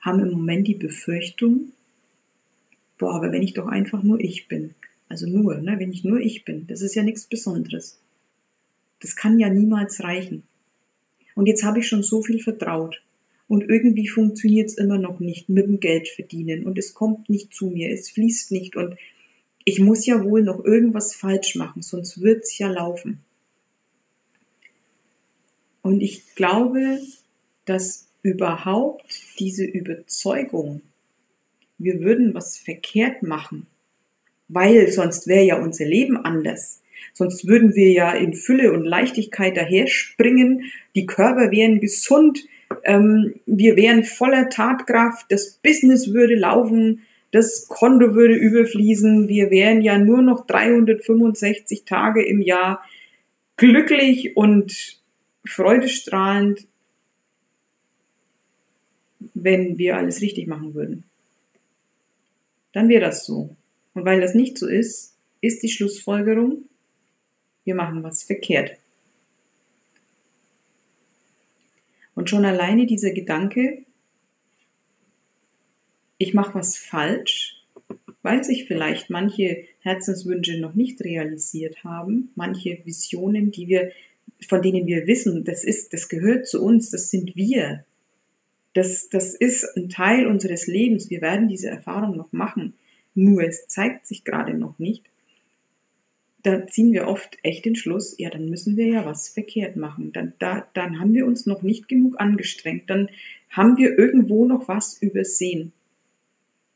haben 0.00 0.18
im 0.18 0.32
Moment 0.32 0.66
die 0.66 0.74
Befürchtung, 0.74 1.72
boah, 2.96 3.14
aber 3.14 3.30
wenn 3.30 3.42
ich 3.42 3.52
doch 3.52 3.68
einfach 3.68 4.02
nur 4.02 4.18
ich 4.18 4.48
bin, 4.48 4.74
also 5.08 5.26
nur, 5.26 5.58
ne, 5.58 5.76
wenn 5.78 5.92
ich 5.92 6.04
nur 6.04 6.20
ich 6.20 6.44
bin. 6.44 6.66
Das 6.66 6.82
ist 6.82 6.94
ja 6.94 7.02
nichts 7.02 7.26
Besonderes. 7.26 8.00
Das 9.00 9.16
kann 9.16 9.38
ja 9.38 9.48
niemals 9.48 10.02
reichen. 10.02 10.42
Und 11.34 11.46
jetzt 11.46 11.62
habe 11.62 11.78
ich 11.78 11.86
schon 11.86 12.02
so 12.02 12.22
viel 12.22 12.40
vertraut. 12.40 13.02
Und 13.46 13.62
irgendwie 13.62 14.08
funktioniert 14.08 14.68
es 14.68 14.76
immer 14.76 14.98
noch 14.98 15.20
nicht 15.20 15.48
mit 15.48 15.66
dem 15.66 15.80
Geld 15.80 16.08
verdienen. 16.08 16.66
Und 16.66 16.78
es 16.78 16.92
kommt 16.92 17.30
nicht 17.30 17.54
zu 17.54 17.68
mir, 17.68 17.90
es 17.90 18.10
fließt 18.10 18.52
nicht. 18.52 18.76
Und 18.76 18.96
ich 19.64 19.80
muss 19.80 20.04
ja 20.04 20.22
wohl 20.22 20.42
noch 20.42 20.64
irgendwas 20.64 21.14
falsch 21.14 21.54
machen, 21.54 21.82
sonst 21.82 22.20
wird 22.20 22.44
es 22.44 22.58
ja 22.58 22.68
laufen. 22.68 23.20
Und 25.82 26.00
ich 26.00 26.34
glaube, 26.34 27.00
dass 27.64 28.08
überhaupt 28.22 29.06
diese 29.38 29.64
Überzeugung, 29.64 30.82
wir 31.78 32.00
würden 32.00 32.34
was 32.34 32.58
verkehrt 32.58 33.22
machen, 33.22 33.66
weil 34.48 34.90
sonst 34.90 35.26
wäre 35.26 35.44
ja 35.44 35.58
unser 35.60 35.84
Leben 35.84 36.16
anders. 36.16 36.82
Sonst 37.12 37.46
würden 37.46 37.74
wir 37.74 37.90
ja 37.90 38.12
in 38.12 38.34
Fülle 38.34 38.72
und 38.72 38.84
Leichtigkeit 38.84 39.56
daherspringen, 39.56 40.64
die 40.94 41.06
Körper 41.06 41.50
wären 41.50 41.80
gesund, 41.80 42.46
ähm, 42.84 43.34
wir 43.46 43.76
wären 43.76 44.04
voller 44.04 44.48
Tatkraft, 44.48 45.26
das 45.30 45.58
Business 45.62 46.12
würde 46.12 46.34
laufen, 46.34 47.02
das 47.30 47.68
Konto 47.68 48.14
würde 48.14 48.34
überfließen, 48.34 49.28
wir 49.28 49.50
wären 49.50 49.82
ja 49.82 49.98
nur 49.98 50.22
noch 50.22 50.46
365 50.46 51.84
Tage 51.84 52.24
im 52.24 52.40
Jahr 52.40 52.82
glücklich 53.56 54.36
und 54.36 55.00
freudestrahlend, 55.44 56.66
wenn 59.34 59.78
wir 59.78 59.96
alles 59.96 60.20
richtig 60.20 60.46
machen 60.46 60.74
würden. 60.74 61.04
Dann 62.72 62.88
wäre 62.88 63.00
das 63.00 63.26
so. 63.26 63.56
Und 63.98 64.04
weil 64.04 64.20
das 64.20 64.34
nicht 64.34 64.56
so 64.58 64.68
ist, 64.68 65.16
ist 65.40 65.62
die 65.62 65.68
Schlussfolgerung, 65.68 66.68
wir 67.64 67.74
machen 67.74 68.02
was 68.02 68.22
verkehrt. 68.22 68.76
Und 72.14 72.30
schon 72.30 72.44
alleine 72.44 72.86
dieser 72.86 73.10
Gedanke 73.10 73.84
ich 76.18 76.34
mache 76.34 76.56
was 76.56 76.76
falsch, 76.76 77.64
weil 78.22 78.42
sich 78.44 78.66
vielleicht 78.66 79.08
manche 79.08 79.64
Herzenswünsche 79.80 80.60
noch 80.60 80.74
nicht 80.74 81.00
realisiert 81.02 81.84
haben, 81.84 82.30
manche 82.34 82.80
Visionen, 82.84 83.52
die 83.52 83.68
wir, 83.68 83.92
von 84.46 84.60
denen 84.60 84.86
wir 84.86 85.06
wissen, 85.06 85.44
das 85.44 85.64
ist, 85.64 85.92
das 85.92 86.08
gehört 86.08 86.46
zu 86.46 86.62
uns, 86.62 86.90
das 86.90 87.10
sind 87.10 87.36
wir. 87.36 87.84
Das, 88.74 89.08
das 89.08 89.34
ist 89.34 89.64
ein 89.76 89.88
Teil 89.88 90.26
unseres 90.26 90.66
Lebens. 90.66 91.08
Wir 91.08 91.22
werden 91.22 91.48
diese 91.48 91.68
Erfahrung 91.68 92.16
noch 92.16 92.32
machen. 92.32 92.74
Nur 93.18 93.42
es 93.42 93.66
zeigt 93.66 94.06
sich 94.06 94.22
gerade 94.22 94.54
noch 94.54 94.78
nicht. 94.78 95.04
Da 96.44 96.68
ziehen 96.68 96.92
wir 96.92 97.08
oft 97.08 97.36
echt 97.42 97.64
den 97.64 97.74
Schluss, 97.74 98.16
ja, 98.16 98.30
dann 98.30 98.48
müssen 98.48 98.76
wir 98.76 98.86
ja 98.86 99.04
was 99.04 99.28
verkehrt 99.28 99.74
machen. 99.74 100.12
Dann, 100.12 100.34
da, 100.38 100.68
dann 100.72 101.00
haben 101.00 101.14
wir 101.14 101.26
uns 101.26 101.44
noch 101.44 101.62
nicht 101.62 101.88
genug 101.88 102.20
angestrengt. 102.20 102.88
Dann 102.88 103.08
haben 103.50 103.76
wir 103.76 103.98
irgendwo 103.98 104.44
noch 104.44 104.68
was 104.68 105.02
übersehen. 105.02 105.72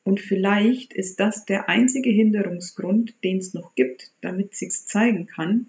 Und 0.03 0.19
vielleicht 0.19 0.93
ist 0.93 1.21
das 1.21 1.45
der 1.45 1.69
einzige 1.69 2.11
Hinderungsgrund, 2.11 3.15
den 3.23 3.39
es 3.39 3.55
noch 3.55 3.77
gibt, 3.77 4.11
damit 4.21 4.57
sich's 4.57 4.85
zeigen 4.85 5.27
kann, 5.27 5.67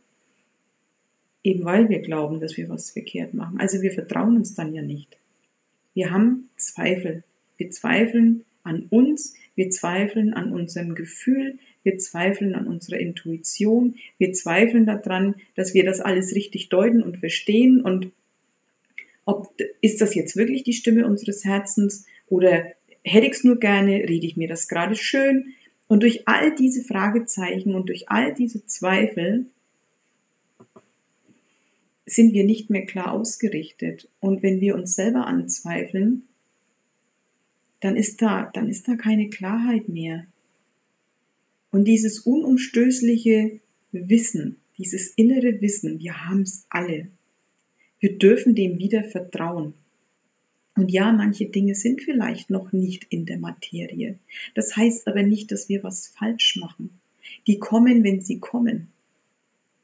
eben 1.44 1.65
weil 1.65 1.88
wir 1.88 2.00
glauben, 2.00 2.39
dass 2.39 2.58
wir 2.58 2.68
was 2.68 2.89
verkehrt 2.89 3.36
machen. 3.36 3.60
Also 3.60 3.84
wir 3.84 3.92
vertrauen 3.92 4.38
uns 4.38 4.56
dann 4.56 4.74
ja 4.74 4.82
nicht. 4.82 5.20
Wir 5.94 6.10
haben 6.10 6.50
Zweifel. 6.58 7.24
Wir 7.58 7.70
zweifeln 7.70 8.44
an 8.63 8.88
uns, 8.89 9.36
wir 9.56 9.70
zweifeln 9.70 10.34
an 10.34 10.52
unserem 10.52 10.96
Gefühl, 10.96 11.60
wir 11.84 11.98
zweifeln 11.98 12.56
an 12.56 12.68
unserer 12.68 13.00
Intuition, 13.00 13.96
wir 14.18 14.34
zweifeln 14.34 14.86
daran, 14.86 15.36
dass 15.56 15.74
wir 15.74 15.84
das 15.84 16.00
alles 16.00 16.34
richtig 16.36 16.70
deuten 16.70 17.04
und 17.04 17.18
verstehen 17.18 17.82
und 17.82 18.12
ob 19.26 19.54
ist 19.82 20.02
das 20.02 20.16
jetzt 20.16 20.36
wirklich 20.36 20.64
die 20.64 20.74
Stimme 20.74 21.06
unseres 21.06 21.46
Herzens 21.46 22.06
oder 22.28 22.66
hätte 23.04 23.26
ich 23.26 23.34
es 23.34 23.44
nur 23.44 23.60
gerne, 23.60 23.92
rede 24.08 24.26
ich 24.26 24.38
mir 24.38 24.48
das 24.48 24.68
gerade 24.68 24.96
schön. 24.96 25.54
Und 25.88 26.04
durch 26.04 26.28
all 26.28 26.56
diese 26.56 26.84
Fragezeichen 26.84 27.76
und 27.76 27.90
durch 27.90 28.10
all 28.10 28.34
diese 28.34 28.66
Zweifel 28.66 29.46
sind 32.06 32.34
wir 32.34 32.44
nicht 32.44 32.70
mehr 32.70 32.86
klar 32.86 33.12
ausgerichtet. 33.12 34.10
Und 34.20 34.44
wenn 34.44 34.60
wir 34.60 34.76
uns 34.76 34.96
selber 34.96 35.28
anzweifeln, 35.28 36.24
dann 37.84 37.98
ist 37.98 38.22
da, 38.22 38.50
dann 38.54 38.70
ist 38.70 38.88
da 38.88 38.96
keine 38.96 39.30
Klarheit 39.30 39.90
mehr. 39.90 40.25
Und 41.70 41.86
dieses 41.86 42.20
unumstößliche 42.20 43.60
Wissen, 43.92 44.58
dieses 44.78 45.10
innere 45.10 45.60
Wissen, 45.60 46.00
wir 46.00 46.25
haben 46.25 46.44
es 46.44 46.66
alle. 46.70 47.08
Wir 48.00 48.18
dürfen 48.18 48.56
dem 48.56 48.80
wieder 48.80 49.04
vertrauen. 49.04 49.74
Und 50.75 50.92
ja, 50.92 51.12
manche 51.12 51.46
Dinge 51.46 51.75
sind 51.75 52.02
vielleicht 52.02 52.50
noch 52.50 52.72
nicht 52.72 53.06
in 53.10 53.25
der 53.25 53.38
Materie. 53.38 54.18
Das 54.56 54.78
heißt 54.78 55.08
aber 55.08 55.24
nicht, 55.24 55.52
dass 55.52 55.68
wir 55.68 55.84
was 55.84 56.08
falsch 56.08 56.56
machen. 56.56 56.90
Die 57.48 57.60
kommen, 57.60 58.04
wenn 58.04 58.22
sie 58.22 58.40
kommen. 58.40 58.88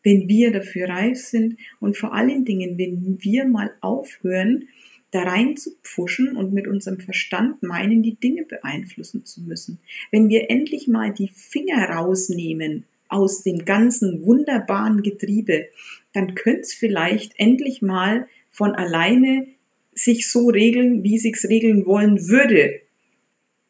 Wenn 0.03 0.29
wir 0.29 0.51
dafür 0.51 0.88
reif 0.88 1.20
sind 1.20 1.58
und 1.82 1.98
vor 1.98 2.13
allen 2.13 2.46
Dingen, 2.46 2.77
wenn 2.77 3.22
wir 3.22 3.46
mal 3.46 3.74
aufhören, 3.82 4.70
da 5.12 5.24
rein 5.24 5.58
zu 5.58 5.72
pfuschen 5.84 6.36
und 6.36 6.54
mit 6.54 6.68
unserem 6.68 7.00
Verstand 7.00 7.63
meinen, 7.63 8.04
die 8.04 8.16
Dinge 8.16 8.44
beeinflussen 8.44 9.25
zu 9.25 9.42
müssen. 9.42 9.80
Wenn 10.12 10.30
wir 10.30 10.50
endlich 10.50 10.88
mal 10.88 11.12
die 11.12 11.30
Finger 11.30 11.89
rausnehmen 11.89 12.86
aus 13.08 13.44
dem 13.44 13.66
ganzen 13.66 14.24
wunderbaren 14.24 15.01
Getriebe, 15.01 15.68
dann 16.13 16.36
könnte 16.36 16.62
es 16.62 16.74
vielleicht 16.74 17.34
endlich 17.38 17.82
mal 17.82 18.28
von 18.51 18.74
alleine 18.74 19.48
sich 19.94 20.30
so 20.30 20.48
regeln, 20.48 21.04
wie 21.04 21.18
sich's 21.18 21.46
regeln 21.46 21.86
wollen 21.86 22.28
würde 22.28 22.82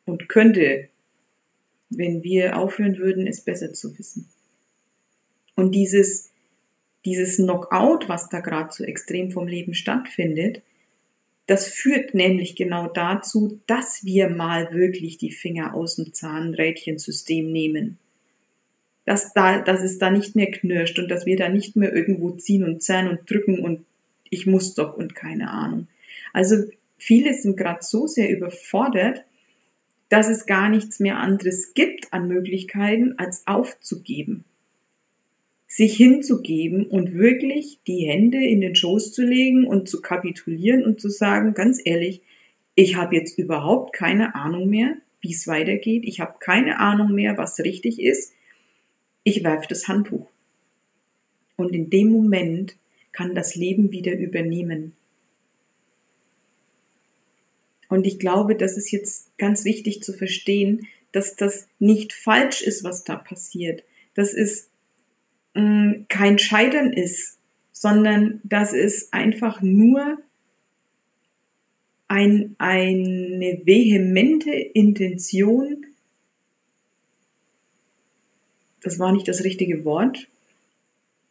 und 0.06 0.30
könnte, 0.30 0.90
wenn 1.90 2.24
wir 2.24 2.58
aufhören 2.58 2.98
würden, 2.98 3.28
es 3.28 3.42
besser 3.42 3.74
zu 3.74 3.98
wissen. 3.98 4.28
Und 5.56 5.74
dieses, 5.74 6.30
dieses 7.06 7.38
Knockout, 7.38 8.08
was 8.08 8.30
da 8.30 8.42
gerade 8.42 8.72
so 8.72 8.84
extrem 8.84 9.32
vom 9.32 9.48
Leben 9.48 9.74
stattfindet, 9.74 10.62
das 11.50 11.68
führt 11.68 12.14
nämlich 12.14 12.56
genau 12.56 12.86
dazu, 12.86 13.60
dass 13.66 14.06
wir 14.06 14.30
mal 14.30 14.72
wirklich 14.72 15.18
die 15.18 15.32
Finger 15.32 15.74
aus 15.74 15.96
dem 15.96 16.14
Zahnrädchensystem 16.14 17.52
nehmen. 17.52 17.98
Dass, 19.06 19.34
da, 19.34 19.60
dass 19.60 19.82
es 19.82 19.98
da 19.98 20.12
nicht 20.12 20.36
mehr 20.36 20.52
knirscht 20.52 21.00
und 21.00 21.10
dass 21.10 21.26
wir 21.26 21.38
da 21.38 21.50
nicht 21.50 21.76
mehr 21.76 21.92
irgendwo 21.92 22.30
ziehen 22.30 22.64
und 22.64 22.84
zerren 22.84 23.08
und 23.08 23.28
drücken 23.28 23.58
und 23.58 23.84
ich 24.30 24.46
muss 24.46 24.76
doch 24.76 24.96
und 24.96 25.16
keine 25.16 25.50
Ahnung. 25.50 25.88
Also 26.34 26.66
viele 27.00 27.34
sind 27.34 27.58
gerade 27.58 27.82
so 27.82 28.06
sehr 28.06 28.30
überfordert, 28.30 29.24
dass 30.10 30.30
es 30.30 30.46
gar 30.46 30.70
nichts 30.70 31.00
mehr 31.00 31.18
anderes 31.18 31.74
gibt 31.74 32.14
an 32.14 32.28
Möglichkeiten, 32.28 33.16
als 33.18 33.48
aufzugeben. 33.48 34.46
Sich 35.72 35.96
hinzugeben 35.96 36.88
und 36.88 37.14
wirklich 37.14 37.80
die 37.86 38.08
Hände 38.08 38.44
in 38.44 38.60
den 38.60 38.76
Schoß 38.76 39.14
zu 39.14 39.24
legen 39.24 39.68
und 39.68 39.88
zu 39.88 40.02
kapitulieren 40.02 40.84
und 40.84 41.00
zu 41.00 41.10
sagen, 41.10 41.54
ganz 41.54 41.80
ehrlich, 41.86 42.22
ich 42.74 42.96
habe 42.96 43.16
jetzt 43.16 43.38
überhaupt 43.38 43.94
keine 43.94 44.34
Ahnung 44.34 44.68
mehr, 44.68 44.98
wie 45.22 45.32
es 45.32 45.48
weitergeht. 45.48 46.04
Ich 46.06 46.20
habe 46.20 46.36
keine 46.40 46.80
Ahnung 46.80 47.14
mehr, 47.14 47.38
was 47.38 47.60
richtig 47.60 48.02
ist. 48.02 48.34
Ich 49.24 49.44
werfe 49.44 49.68
das 49.70 49.88
Handtuch. 49.88 50.28
Und 51.56 51.76
in 51.76 51.90
dem 51.90 52.10
Moment 52.10 52.78
kann 53.12 53.36
das 53.36 53.56
Leben 53.56 53.92
wieder 53.92 54.18
übernehmen. 54.18 54.94
Und 57.90 58.08
ich 58.08 58.18
glaube, 58.18 58.56
das 58.56 58.78
ist 58.78 58.92
jetzt 58.92 59.38
ganz 59.38 59.66
wichtig 59.66 60.02
zu 60.02 60.14
verstehen, 60.14 60.88
dass 61.12 61.36
das 61.36 61.68
nicht 61.80 62.14
falsch 62.14 62.62
ist, 62.62 62.84
was 62.84 63.04
da 63.04 63.16
passiert. 63.16 63.84
Dass 64.14 64.34
es 64.34 64.70
mh, 65.54 65.62
mm, 65.62 66.06
kein 66.08 66.40
Scheitern 66.40 66.94
ist, 66.94 67.38
sondern 67.72 68.42
dass 68.44 68.74
es 68.74 69.14
einfach 69.14 69.62
nur 69.62 70.18
ein, 72.10 72.56
eine 72.58 73.62
vehemente 73.64 74.52
Intention, 74.52 75.86
das 78.82 79.00
war 79.00 79.14
nicht 79.14 79.28
das 79.28 79.44
richtige 79.44 79.86
Wort, 79.86 80.28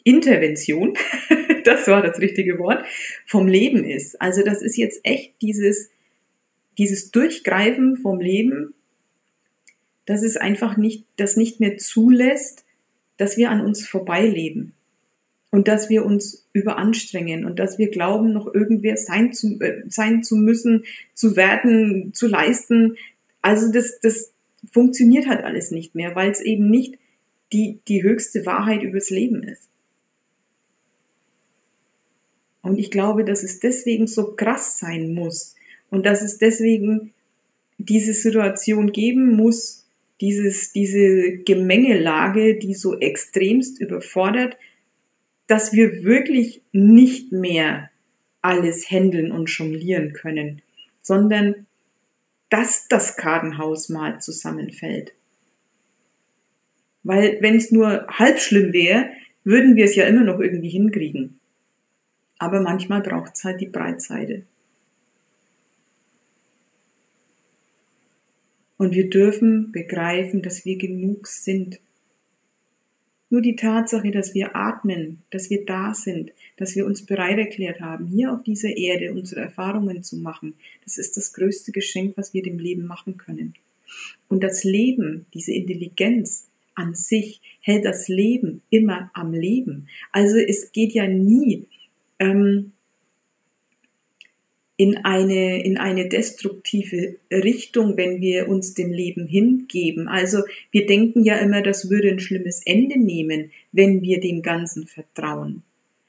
Intervention, 0.04 0.96
das 1.64 1.87
war 1.88 2.00
das 2.00 2.18
richtige 2.20 2.59
Wort, 2.59 2.87
vom 3.26 3.46
Leben 3.46 3.85
ist. 3.85 4.20
Also 4.22 4.42
das 4.42 4.62
ist 4.62 4.76
jetzt 4.76 5.00
echt 5.02 5.35
dieses, 5.42 5.90
dieses 6.78 7.11
Durchgreifen 7.11 7.96
vom 7.96 8.20
Leben, 8.20 8.72
dass 10.07 10.22
es 10.22 10.38
einfach 10.38 10.76
nicht, 10.78 11.04
das 11.16 11.37
nicht 11.37 11.61
mehr 11.61 11.76
zulässt, 11.76 12.64
dass 13.18 13.37
wir 13.37 13.50
an 13.50 13.61
uns 13.61 13.87
vorbeileben 13.87 14.72
und 15.50 15.68
dass 15.68 15.90
wir 15.90 16.04
uns 16.04 16.46
überanstrengen 16.52 17.44
und 17.44 17.59
dass 17.59 17.78
wir 17.78 17.90
glauben, 17.90 18.33
noch 18.33 18.52
irgendwer 18.52 18.96
sein 18.96 19.33
zu, 19.35 19.61
äh, 19.61 19.83
sein 19.88 20.22
zu 20.22 20.37
müssen, 20.37 20.85
zu 21.14 21.37
werden, 21.37 22.14
zu 22.14 22.26
leisten. 22.26 22.96
Also 23.42 23.70
das, 23.70 24.00
das 24.00 24.33
funktioniert 24.72 25.28
halt 25.28 25.44
alles 25.44 25.70
nicht 25.70 25.94
mehr, 25.94 26.14
weil 26.14 26.31
es 26.31 26.40
eben 26.40 26.70
nicht 26.70 26.98
die, 27.52 27.81
die 27.88 28.02
höchste 28.02 28.46
Wahrheit 28.46 28.83
übers 28.83 29.11
Leben 29.11 29.42
ist. 29.42 29.68
Und 32.62 32.78
ich 32.78 32.90
glaube, 32.90 33.24
dass 33.24 33.42
es 33.42 33.61
deswegen 33.61 34.07
so 34.07 34.35
krass 34.35 34.78
sein 34.78 35.12
muss, 35.12 35.54
und 35.90 36.07
dass 36.07 36.22
es 36.22 36.38
deswegen 36.38 37.12
diese 37.78 38.12
Situation 38.12 38.92
geben 38.92 39.35
muss, 39.37 39.77
dieses, 40.20 40.72
diese 40.72 41.38
Gemengelage, 41.38 42.59
die 42.59 42.74
so 42.74 42.98
extremst 42.98 43.81
überfordert, 43.81 44.57
dass 45.46 45.72
wir 45.72 46.04
wirklich 46.04 46.62
nicht 46.72 47.33
mehr 47.33 47.90
alles 48.42 48.90
händeln 48.90 49.33
und 49.33 49.50
jonglieren 49.50 50.12
können, 50.12 50.62
sondern 51.00 51.66
dass 52.50 52.88
das 52.88 53.16
Kartenhaus 53.16 53.88
mal 53.88 54.20
zusammenfällt. 54.20 55.12
Weil 57.02 57.38
wenn 57.40 57.57
es 57.57 57.70
nur 57.70 58.07
halb 58.09 58.38
schlimm 58.38 58.72
wäre, 58.72 59.11
würden 59.44 59.76
wir 59.76 59.85
es 59.85 59.94
ja 59.94 60.04
immer 60.04 60.24
noch 60.24 60.40
irgendwie 60.40 60.68
hinkriegen. 60.68 61.40
Aber 62.38 62.61
manchmal 62.61 63.00
braucht 63.00 63.33
es 63.35 63.44
halt 63.44 63.61
die 63.61 63.68
Breitseite. 63.68 64.44
Und 68.78 68.94
wir 68.94 69.10
dürfen 69.10 69.72
begreifen, 69.72 70.40
dass 70.40 70.64
wir 70.64 70.78
genug 70.78 71.26
sind. 71.26 71.80
Nur 73.28 73.42
die 73.42 73.56
Tatsache, 73.56 74.10
dass 74.10 74.34
wir 74.34 74.56
atmen, 74.56 75.18
dass 75.30 75.50
wir 75.50 75.66
da 75.66 75.92
sind, 75.92 76.32
dass 76.56 76.74
wir 76.76 76.86
uns 76.86 77.04
bereit 77.04 77.38
erklärt 77.38 77.80
haben, 77.80 78.06
hier 78.06 78.32
auf 78.32 78.42
dieser 78.42 78.74
Erde 78.74 79.12
unsere 79.12 79.42
Erfahrungen 79.42 80.02
zu 80.02 80.16
machen, 80.16 80.54
das 80.84 80.96
ist 80.96 81.18
das 81.18 81.34
größte 81.34 81.72
Geschenk, 81.72 82.16
was 82.16 82.32
wir 82.32 82.42
dem 82.42 82.58
Leben 82.58 82.86
machen 82.86 83.18
können. 83.18 83.52
Und 84.28 84.42
das 84.42 84.64
Leben, 84.64 85.26
diese 85.34 85.52
Intelligenz 85.52 86.48
an 86.74 86.94
sich, 86.94 87.40
hält 87.60 87.84
das 87.84 88.08
Leben 88.08 88.62
immer 88.70 89.10
am 89.12 89.34
Leben. 89.34 89.88
Also 90.12 90.38
es 90.38 90.72
geht 90.72 90.92
ja 90.92 91.06
nie 91.06 91.66
ähm, 92.18 92.72
in 94.78 94.96
eine, 95.04 95.64
in 95.64 95.76
eine 95.76 96.08
destruktive 96.08 97.16
Richtung, 97.32 97.96
wenn 97.96 98.20
wir 98.20 98.48
uns 98.48 98.74
dem 98.74 98.92
Leben 98.92 99.26
hingeben. 99.26 100.06
Also 100.06 100.44
wir 100.70 100.86
denken 100.86 101.24
ja 101.24 101.34
immer, 101.38 101.62
das 101.62 101.90
würde 101.90 102.08
ein 102.08 102.20
schlimmes 102.20 102.62
Ende 102.64 102.96
nehmen, 102.96 103.50
wenn 103.72 104.02
wir 104.02 104.20
dem 104.20 104.40
Ganzen 104.40 104.86
vertrauen. 104.86 105.64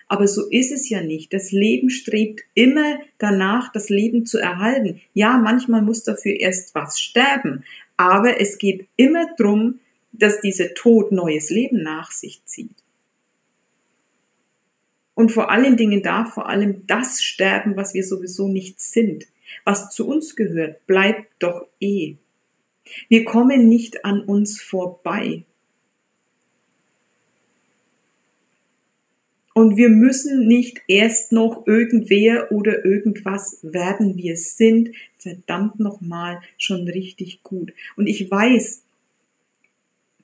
Aber 0.08 0.28
so 0.28 0.48
ist 0.50 0.72
es 0.72 0.88
ja 0.88 1.02
nicht. 1.02 1.34
Das 1.34 1.52
Leben 1.52 1.90
strebt 1.90 2.42
immer 2.54 3.00
danach, 3.18 3.72
das 3.72 3.90
Leben 3.90 4.28
zu 4.28 4.38
erhalten. 4.38 5.02
Ja, 5.16 5.40
manchmal 5.40 5.82
muss 5.82 6.04
dafür 6.04 6.40
erst 6.40 6.76
was 6.76 7.00
sterben. 7.00 7.64
Aber 7.98 8.40
es 8.40 8.60
geht 8.60 8.88
immer 8.98 9.26
drum, 9.36 9.80
dass 10.12 10.42
dieser 10.42 10.76
Tod 10.76 11.12
neues 11.12 11.50
Leben 11.50 11.82
nach 11.82 12.12
sich 12.12 12.46
zieht. 12.46 12.70
Und 15.20 15.34
vor 15.34 15.52
allen 15.52 15.76
Dingen 15.76 16.02
darf 16.02 16.34
vor 16.36 16.48
allem 16.48 16.88
das 16.88 17.22
sterben, 17.22 17.76
was 17.76 17.94
wir 17.94 18.06
sowieso 18.06 18.48
nicht 18.48 18.80
sind. 18.80 19.26
Was 19.66 19.90
zu 19.90 20.08
uns 20.08 20.38
gehört, 20.38 20.88
bleibt 20.88 21.28
doch 21.40 21.68
eh. 21.82 22.16
Wir 23.10 23.26
kommen 23.26 23.68
nicht 23.68 24.06
an 24.06 24.22
uns 24.22 24.62
vorbei. 24.62 25.44
Und 29.54 29.76
wir 29.76 29.90
müssen 29.90 30.48
nicht 30.48 30.84
erst 30.88 31.34
noch 31.34 31.68
irgendwer 31.68 32.50
oder 32.54 32.86
irgendwas 32.86 33.60
werden. 33.62 34.16
Wir 34.16 34.38
sind 34.38 34.92
verdammt 35.18 35.82
nochmal 35.82 36.40
schon 36.58 36.88
richtig 36.88 37.44
gut. 37.44 37.74
Und 37.98 38.08
ich 38.08 38.32
weiß, 38.32 38.84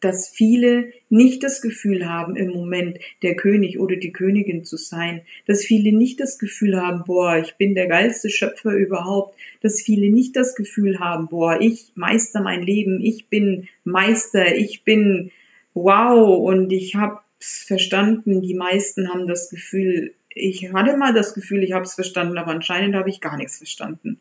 dass 0.01 0.29
viele 0.29 0.91
nicht 1.09 1.43
das 1.43 1.61
Gefühl 1.61 2.07
haben, 2.07 2.35
im 2.35 2.49
Moment 2.49 2.99
der 3.21 3.35
König 3.35 3.79
oder 3.79 3.95
die 3.95 4.11
Königin 4.11 4.63
zu 4.63 4.77
sein, 4.77 5.21
dass 5.47 5.63
viele 5.63 5.91
nicht 5.91 6.19
das 6.19 6.37
Gefühl 6.37 6.81
haben, 6.81 7.03
boah, 7.05 7.37
ich 7.37 7.55
bin 7.55 7.75
der 7.75 7.87
geilste 7.87 8.29
Schöpfer 8.29 8.71
überhaupt, 8.71 9.37
dass 9.61 9.81
viele 9.81 10.09
nicht 10.09 10.35
das 10.35 10.55
Gefühl 10.55 10.99
haben, 10.99 11.27
boah, 11.27 11.59
ich 11.59 11.91
meister 11.95 12.41
mein 12.41 12.61
Leben, 12.61 13.01
ich 13.01 13.27
bin 13.27 13.67
Meister, 13.83 14.55
ich 14.55 14.83
bin 14.83 15.31
wow 15.73 16.37
und 16.37 16.71
ich 16.71 16.95
hab's 16.95 17.63
verstanden. 17.65 18.41
Die 18.41 18.53
meisten 18.53 19.09
haben 19.09 19.27
das 19.27 19.49
Gefühl, 19.49 20.13
ich 20.29 20.73
hatte 20.73 20.97
mal 20.97 21.13
das 21.13 21.33
Gefühl, 21.33 21.63
ich 21.63 21.71
habe 21.71 21.85
es 21.85 21.93
verstanden, 21.93 22.37
aber 22.37 22.51
anscheinend 22.51 22.95
habe 22.95 23.09
ich 23.09 23.21
gar 23.21 23.37
nichts 23.37 23.57
verstanden. 23.57 24.19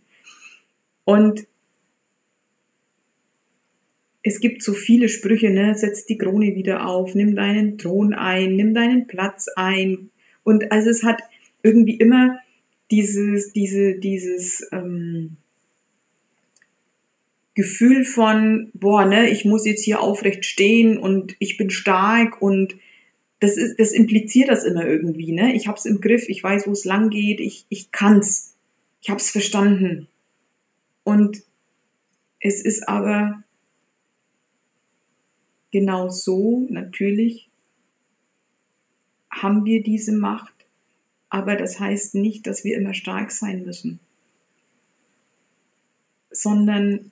Und 1.05 1.47
es 4.27 4.41
gibt 4.41 4.63
so 4.63 4.73
viele 4.73 5.11
Sprüche, 5.11 5.51
ne, 5.51 5.75
setz 5.77 6.07
die 6.07 6.17
Krone 6.17 6.57
wieder 6.57 6.89
auf, 6.89 7.15
nimm 7.15 7.37
deinen 7.37 7.77
Thron 7.77 8.15
ein, 8.15 8.57
nimm 8.57 8.73
deinen 8.73 9.07
Platz 9.07 9.49
ein. 9.55 10.11
Und 10.43 10.73
also 10.73 10.89
es 10.89 11.05
hat 11.05 11.23
irgendwie 11.63 11.97
immer 11.97 12.39
dieses, 12.91 13.53
diese, 13.53 13.97
dieses 13.97 14.67
ähm, 14.73 15.37
Gefühl 17.53 18.05
von, 18.05 18.71
boah, 18.73 19.05
ne, 19.05 19.29
ich 19.29 19.45
muss 19.45 19.67
jetzt 19.67 19.85
hier 19.85 20.01
aufrecht 20.01 20.47
stehen 20.47 20.97
und 20.97 21.37
ich 21.39 21.59
bin 21.59 21.69
stark 21.69 22.41
und 22.41 22.77
das 23.41 23.59
ist, 23.59 23.79
das 23.79 23.93
impliziert 23.93 24.49
das 24.49 24.65
immer 24.65 24.87
irgendwie, 24.87 25.33
ne? 25.33 25.55
Ich 25.55 25.69
hab's 25.69 25.85
im 25.85 26.01
Griff, 26.01 26.31
ich 26.31 26.43
weiß, 26.43 26.67
wo 26.67 26.73
es 26.73 26.87
lang 26.87 27.11
geht, 27.11 27.41
ich, 27.41 27.67
ich 27.69 27.91
kann's, 27.93 28.55
ich 29.03 29.11
hab's 29.11 29.31
verstanden. 29.31 30.09
Und 31.03 31.43
es 32.41 32.63
ist 32.63 32.89
aber 32.89 33.44
genau 35.75 36.09
so, 36.09 36.69
natürlich 36.71 37.49
haben 39.29 39.65
wir 39.65 39.83
diese 39.83 40.13
Macht, 40.13 40.55
aber 41.31 41.57
das 41.57 41.81
heißt 41.81 42.15
nicht, 42.15 42.47
dass 42.47 42.63
wir 42.63 42.77
immer 42.77 42.95
stark 42.95 43.33
sein 43.33 43.65
müssen, 43.65 43.99
sondern 46.31 47.11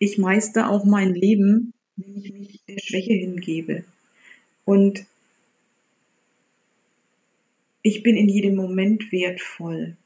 ich 0.00 0.18
meister 0.18 0.70
auch 0.70 0.84
mein 0.84 1.14
Leben, 1.14 1.72
wenn 1.94 2.16
ich 2.16 2.32
mich 2.32 2.60
der 2.66 2.80
Schwäche 2.80 3.12
hingebe. 3.12 3.84
Und 4.64 5.06
ich 7.82 8.02
bin 8.02 8.16
in 8.16 8.28
jedem 8.28 8.56
Moment 8.56 9.12
wertvoll. 9.12 9.96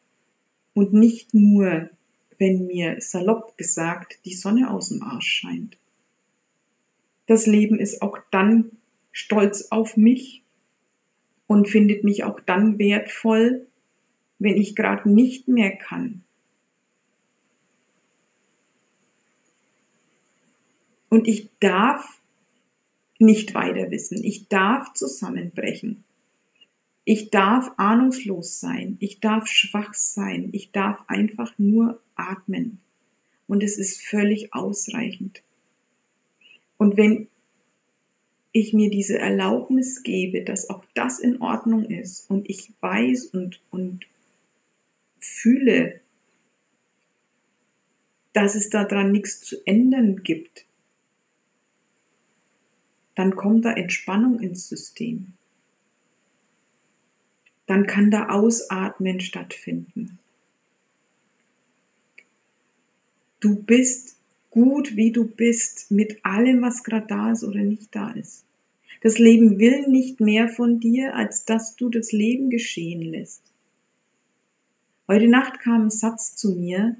Und 0.74 0.92
nicht 0.92 1.32
nur, 1.32 1.88
wenn 2.36 2.66
mir 2.66 3.00
salopp 3.00 3.56
gesagt 3.56 4.18
die 4.26 4.34
Sonne 4.34 4.70
aus 4.70 4.90
dem 4.90 5.02
Arsch 5.02 5.40
scheint 5.40 5.78
das 7.28 7.46
Leben 7.46 7.78
ist 7.78 8.02
auch 8.02 8.18
dann 8.30 8.72
stolz 9.12 9.68
auf 9.70 9.96
mich 9.96 10.42
und 11.46 11.68
findet 11.68 12.02
mich 12.02 12.24
auch 12.24 12.40
dann 12.40 12.78
wertvoll, 12.78 13.66
wenn 14.38 14.56
ich 14.56 14.74
gerade 14.74 15.10
nicht 15.10 15.46
mehr 15.46 15.76
kann. 15.76 16.24
Und 21.10 21.28
ich 21.28 21.50
darf 21.60 22.20
nicht 23.18 23.54
weiter 23.54 23.90
wissen. 23.90 24.22
Ich 24.24 24.48
darf 24.48 24.94
zusammenbrechen. 24.94 26.04
Ich 27.04 27.30
darf 27.30 27.72
ahnungslos 27.76 28.60
sein. 28.60 28.96
Ich 29.00 29.20
darf 29.20 29.48
schwach 29.48 29.92
sein. 29.92 30.48
Ich 30.52 30.72
darf 30.72 31.02
einfach 31.08 31.58
nur 31.58 32.00
atmen. 32.14 32.80
Und 33.46 33.62
es 33.62 33.78
ist 33.78 34.02
völlig 34.02 34.54
ausreichend. 34.54 35.42
Und 36.78 36.96
wenn 36.96 37.28
ich 38.52 38.72
mir 38.72 38.90
diese 38.90 39.18
Erlaubnis 39.18 40.02
gebe, 40.02 40.42
dass 40.42 40.70
auch 40.70 40.84
das 40.94 41.18
in 41.18 41.40
Ordnung 41.42 41.84
ist 41.84 42.30
und 42.30 42.48
ich 42.48 42.72
weiß 42.80 43.26
und, 43.26 43.60
und 43.70 44.06
fühle, 45.18 46.00
dass 48.32 48.54
es 48.54 48.70
daran 48.70 49.12
nichts 49.12 49.40
zu 49.40 49.56
ändern 49.66 50.22
gibt, 50.22 50.64
dann 53.14 53.34
kommt 53.34 53.64
da 53.64 53.72
Entspannung 53.72 54.38
ins 54.38 54.68
System. 54.68 55.32
Dann 57.66 57.86
kann 57.86 58.10
da 58.10 58.28
Ausatmen 58.28 59.20
stattfinden. 59.20 60.18
Du 63.40 63.60
bist 63.62 64.17
gut, 64.50 64.96
wie 64.96 65.12
du 65.12 65.26
bist, 65.26 65.90
mit 65.90 66.24
allem, 66.24 66.62
was 66.62 66.84
gerade 66.84 67.06
da 67.06 67.32
ist 67.32 67.44
oder 67.44 67.60
nicht 67.60 67.94
da 67.94 68.10
ist. 68.12 68.44
Das 69.02 69.18
Leben 69.18 69.58
will 69.58 69.86
nicht 69.88 70.20
mehr 70.20 70.48
von 70.48 70.80
dir, 70.80 71.14
als 71.14 71.44
dass 71.44 71.76
du 71.76 71.88
das 71.88 72.12
Leben 72.12 72.50
geschehen 72.50 73.02
lässt. 73.02 73.42
Heute 75.06 75.28
Nacht 75.28 75.60
kam 75.60 75.86
ein 75.86 75.90
Satz 75.90 76.34
zu 76.34 76.52
mir, 76.52 76.96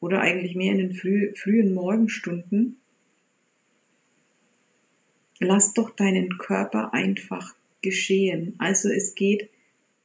oder 0.00 0.20
eigentlich 0.20 0.54
mehr 0.54 0.72
in 0.72 0.78
den 0.78 0.92
früh, 0.92 1.34
frühen 1.34 1.74
Morgenstunden. 1.74 2.76
Lass 5.40 5.74
doch 5.74 5.90
deinen 5.90 6.38
Körper 6.38 6.94
einfach 6.94 7.54
geschehen. 7.82 8.54
Also 8.58 8.88
es 8.88 9.14
geht 9.14 9.50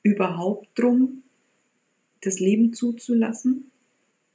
überhaupt 0.01 0.67
drum, 0.75 1.23
das 2.21 2.39
Leben 2.39 2.73
zuzulassen, 2.73 3.71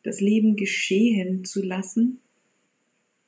das 0.02 0.20
Leben 0.20 0.56
geschehen 0.56 1.44
zu 1.44 1.62
lassen, 1.62 2.20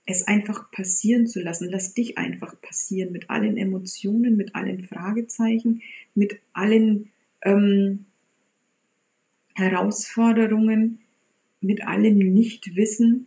es 0.07 0.27
einfach 0.27 0.71
passieren 0.71 1.27
zu 1.27 1.41
lassen. 1.41 1.69
Lass 1.71 1.95
dich 1.95 2.19
einfach 2.19 2.61
passieren 2.61 3.13
mit 3.13 3.31
allen 3.31 3.57
Emotionen, 3.57 4.37
mit 4.37 4.55
allen 4.55 4.83
Fragezeichen, 4.83 5.83
mit 6.15 6.41
allen 6.53 7.11
ähm, 7.43 8.07
Herausforderungen, 9.55 11.01
mit 11.61 11.87
allem 11.87 12.19
Nichtwissen. 12.19 13.27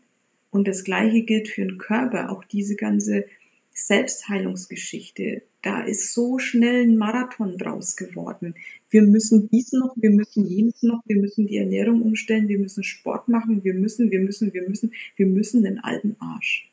Und 0.52 0.68
das 0.68 0.84
Gleiche 0.84 1.24
gilt 1.24 1.48
für 1.48 1.66
den 1.66 1.78
Körper. 1.78 2.32
Auch 2.32 2.44
diese 2.44 2.76
ganze 2.76 3.26
Selbstheilungsgeschichte, 3.72 5.44
da 5.64 5.82
ist 5.82 6.14
so 6.14 6.40
schnell 6.40 6.84
ein 6.84 6.98
Marathon 6.98 7.58
draus 7.58 7.96
geworden. 7.96 8.54
Wir 8.90 9.02
müssen 9.02 9.50
dies 9.50 9.72
noch, 9.72 9.96
wir 9.96 10.10
müssen 10.10 10.46
jenes 10.46 10.84
noch, 10.84 11.02
wir 11.06 11.16
müssen 11.16 11.48
die 11.48 11.58
Ernährung 11.58 12.02
umstellen, 12.02 12.50
wir 12.50 12.60
müssen 12.60 12.84
Sport 12.84 13.30
machen, 13.30 13.64
wir 13.64 13.74
müssen, 13.74 14.12
wir 14.12 14.20
müssen, 14.20 14.54
wir 14.54 14.68
müssen, 14.68 14.94
wir 15.16 15.26
müssen 15.26 15.64
den 15.64 15.80
alten 15.80 16.18
Arsch. 16.20 16.70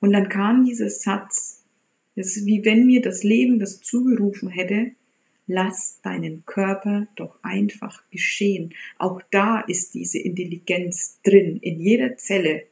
Und 0.00 0.12
dann 0.12 0.28
kam 0.28 0.66
dieser 0.66 0.90
Satz, 0.90 1.64
das 2.16 2.36
ist 2.36 2.44
wie 2.44 2.66
wenn 2.66 2.86
mir 2.86 3.00
das 3.00 3.24
Leben 3.24 3.58
das 3.58 3.80
zugerufen 3.80 4.50
hätte, 4.50 4.90
lass 5.46 6.00
deinen 6.02 6.44
Körper 6.44 7.08
doch 7.16 7.42
einfach 7.42 8.02
geschehen. 8.10 8.74
Auch 8.98 9.22
da 9.30 9.60
ist 9.60 9.94
diese 9.94 10.18
Intelligenz 10.18 11.18
drin, 11.22 11.56
in 11.62 11.80
jeder 11.80 12.18
Zelle, 12.18 12.64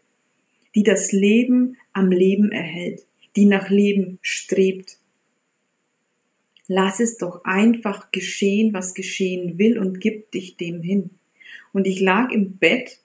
die 0.75 0.83
das 0.83 1.13
Leben 1.13 1.79
am 1.95 2.11
Leben 2.11 2.53
erhält 2.53 3.07
die 3.37 3.47
nach 3.47 3.71
Leben 3.71 4.19
strebt. 4.23 4.99
Lass 6.67 7.01
es 7.01 7.17
doch 7.17 7.45
einfach 7.45 8.11
geschehen, 8.13 8.73
was 8.73 8.95
geschehen 8.95 9.59
will 9.59 9.79
und 9.79 10.01
gib 10.01 10.31
dich 10.31 10.57
dem 10.57 10.83
hin. 10.83 11.11
Und 11.73 11.87
ich 11.87 12.01
lag 12.01 12.31
im 12.31 12.59
Bett 12.59 13.01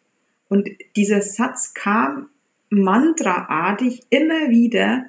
und 0.50 0.70
dieser 0.96 1.22
Satz 1.22 1.74
kam 1.74 2.30
mantraartig 2.70 4.02
immer 4.10 4.50
wieder 4.50 5.06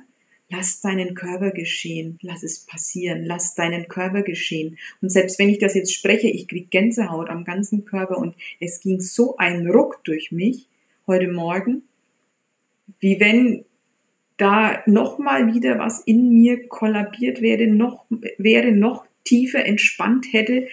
lass 0.48 0.80
deinen 0.80 1.14
Körper 1.14 1.50
geschehen, 1.50 2.18
lass 2.22 2.42
es 2.42 2.60
passieren, 2.60 3.24
lass 3.24 3.54
deinen 3.54 3.88
Körper 3.88 4.22
geschehen. 4.22 4.78
Und 5.00 5.10
selbst 5.10 5.38
wenn 5.38 5.48
ich 5.48 5.58
das 5.58 5.74
jetzt 5.74 5.92
spreche, 5.92 6.28
ich 6.28 6.48
krieg 6.48 6.70
Gänsehaut 6.70 7.28
am 7.28 7.44
ganzen 7.44 7.84
Körper 7.84 8.18
und 8.18 8.36
es 8.60 8.80
ging 8.80 9.00
so 9.00 9.36
ein 9.36 9.68
Ruck 9.68 10.04
durch 10.04 10.30
mich 10.32 10.68
heute 11.06 11.28
Morgen, 11.28 11.82
wie 13.00 13.18
wenn 13.18 13.64
da 14.36 14.82
noch 14.86 15.18
mal 15.18 15.54
wieder 15.54 15.78
was 15.78 16.00
in 16.00 16.30
mir 16.30 16.68
kollabiert 16.68 17.40
wäre, 17.40 17.66
noch 17.66 18.06
wäre 18.38 18.72
noch 18.72 19.06
tiefer 19.24 19.64
entspannt 19.64 20.26
hätte 20.32 20.68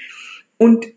und 0.58 0.88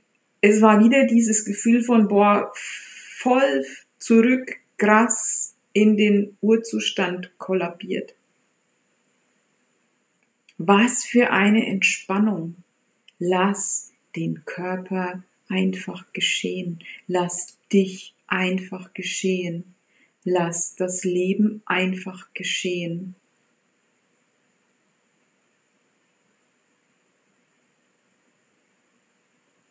es 0.40 0.60
war 0.60 0.82
wieder 0.84 1.06
dieses 1.06 1.44
Gefühl 1.44 1.82
von 1.82 2.08
boah 2.08 2.52
voll 2.54 3.64
zurück 3.98 4.56
krass 4.76 5.56
in 5.72 5.96
den 5.96 6.36
Urzustand 6.40 7.32
kollabiert. 7.38 8.14
Was 10.58 11.04
für 11.04 11.30
eine 11.30 11.66
Entspannung. 11.66 12.56
Lass 13.18 13.92
den 14.14 14.44
Körper 14.44 15.22
einfach 15.48 16.12
geschehen. 16.12 16.78
Lass 17.06 17.58
dich 17.72 18.14
einfach 18.26 18.94
geschehen. 18.94 19.75
Lass 20.28 20.74
das 20.74 21.04
Leben 21.04 21.62
einfach 21.66 22.34
geschehen. 22.34 23.14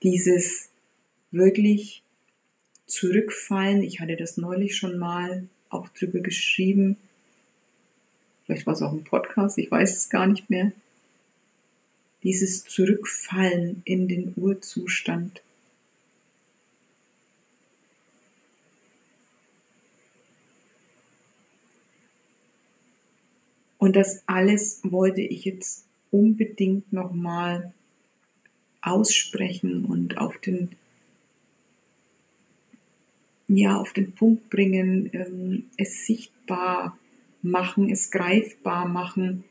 Dieses 0.02 0.70
wirklich 1.32 2.04
zurückfallen, 2.86 3.84
ich 3.84 4.00
hatte 4.00 4.16
das 4.16 4.38
neulich 4.38 4.78
schon 4.78 4.98
mal 4.98 5.50
auch 5.68 5.90
drüber 5.90 6.22
geschrieben, 6.22 6.96
vielleicht 8.46 8.66
war 8.66 8.76
es 8.76 8.82
auch 8.82 8.94
ein 8.94 9.04
Podcast, 9.04 9.58
ich 9.58 9.70
weiß 9.70 9.98
es 9.98 10.10
gar 10.10 10.26
nicht 10.26 10.50
mehr, 10.50 10.72
dieses 12.24 12.64
Zurückfallen 12.64 13.82
in 13.84 14.08
den 14.08 14.32
Urzustand. 14.38 15.42
Und 23.86 23.96
das 23.96 24.24
alles 24.26 24.82
wollte 24.84 25.22
ich 25.22 25.46
jetzt 25.46 25.86
unbedingt 26.10 26.92
nochmal 26.92 27.72
aussprechen 28.82 29.86
und 29.86 30.18
auf 30.18 30.40
den, 30.40 30.70
ja, 33.48 33.78
auf 33.78 33.94
den 33.94 34.14
Punkt 34.14 34.50
bringen, 34.50 35.12
ähm, 35.14 35.66
es 35.78 36.08
sichtbar 36.08 36.98
machen, 37.44 37.92
es 37.92 38.10
greifbar 38.10 38.88
machen. 38.88 39.44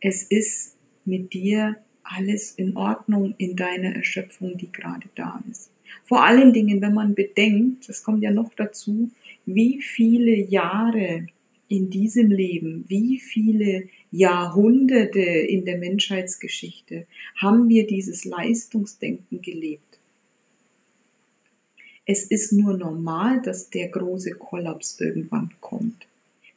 Es 0.00 0.22
ist 0.22 0.74
mit 1.04 1.34
dir 1.34 1.76
alles 2.02 2.52
in 2.52 2.78
Ordnung 2.78 3.34
in 3.36 3.56
deiner 3.56 3.94
Erschöpfung, 3.94 4.56
die 4.56 4.72
gerade 4.72 5.10
da 5.16 5.44
ist. 5.50 5.70
Vor 6.04 6.24
allen 6.24 6.54
Dingen, 6.54 6.80
wenn 6.80 6.94
man 6.94 7.14
bedenkt, 7.14 7.90
das 7.90 8.02
kommt 8.02 8.22
ja 8.22 8.30
noch 8.30 8.54
dazu, 8.54 9.10
wie 9.44 9.82
viele 9.82 10.34
Jahre 10.34 11.26
in 11.72 11.90
diesem 11.90 12.30
Leben, 12.30 12.84
wie 12.88 13.18
viele 13.18 13.88
Jahrhunderte 14.10 15.20
in 15.20 15.64
der 15.64 15.78
Menschheitsgeschichte 15.78 17.06
haben 17.36 17.68
wir 17.68 17.86
dieses 17.86 18.24
Leistungsdenken 18.24 19.40
gelebt. 19.42 19.98
Es 22.04 22.24
ist 22.24 22.52
nur 22.52 22.76
normal, 22.76 23.40
dass 23.42 23.70
der 23.70 23.88
große 23.88 24.32
Kollaps 24.32 25.00
irgendwann 25.00 25.50
kommt 25.60 26.06